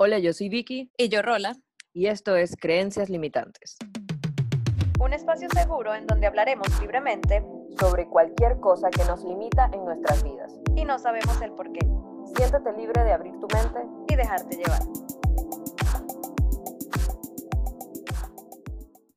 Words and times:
Hola, 0.00 0.18
yo 0.18 0.32
soy 0.32 0.48
Vicky 0.48 0.90
Y 0.96 1.08
yo, 1.08 1.22
Rola. 1.22 1.56
y 1.92 2.06
esto 2.06 2.36
es 2.36 2.54
Creencias 2.56 3.08
Limitantes. 3.10 3.76
Un 5.00 5.12
espacio 5.12 5.48
seguro 5.50 5.94
en 5.94 6.06
donde 6.06 6.26
hablaremos 6.26 6.68
libremente 6.80 7.42
Sobre 7.80 8.06
cualquier 8.06 8.58
cosa 8.60 8.90
que 8.90 9.04
nos 9.04 9.24
limita 9.24 9.70
en 9.72 9.84
nuestras 9.84 10.22
vidas. 10.22 10.52
y 10.76 10.84
no 10.84 10.98
sabemos 10.98 11.40
el 11.42 11.52
por 11.52 11.72
qué. 11.72 11.80
Siéntete 12.36 12.72
libre 12.76 13.02
de 13.04 13.12
abrir 13.12 13.32
tu 13.40 13.46
mente. 13.54 13.80
Y 14.08 14.16
dejarte 14.16 14.56
llevar. 14.56 14.82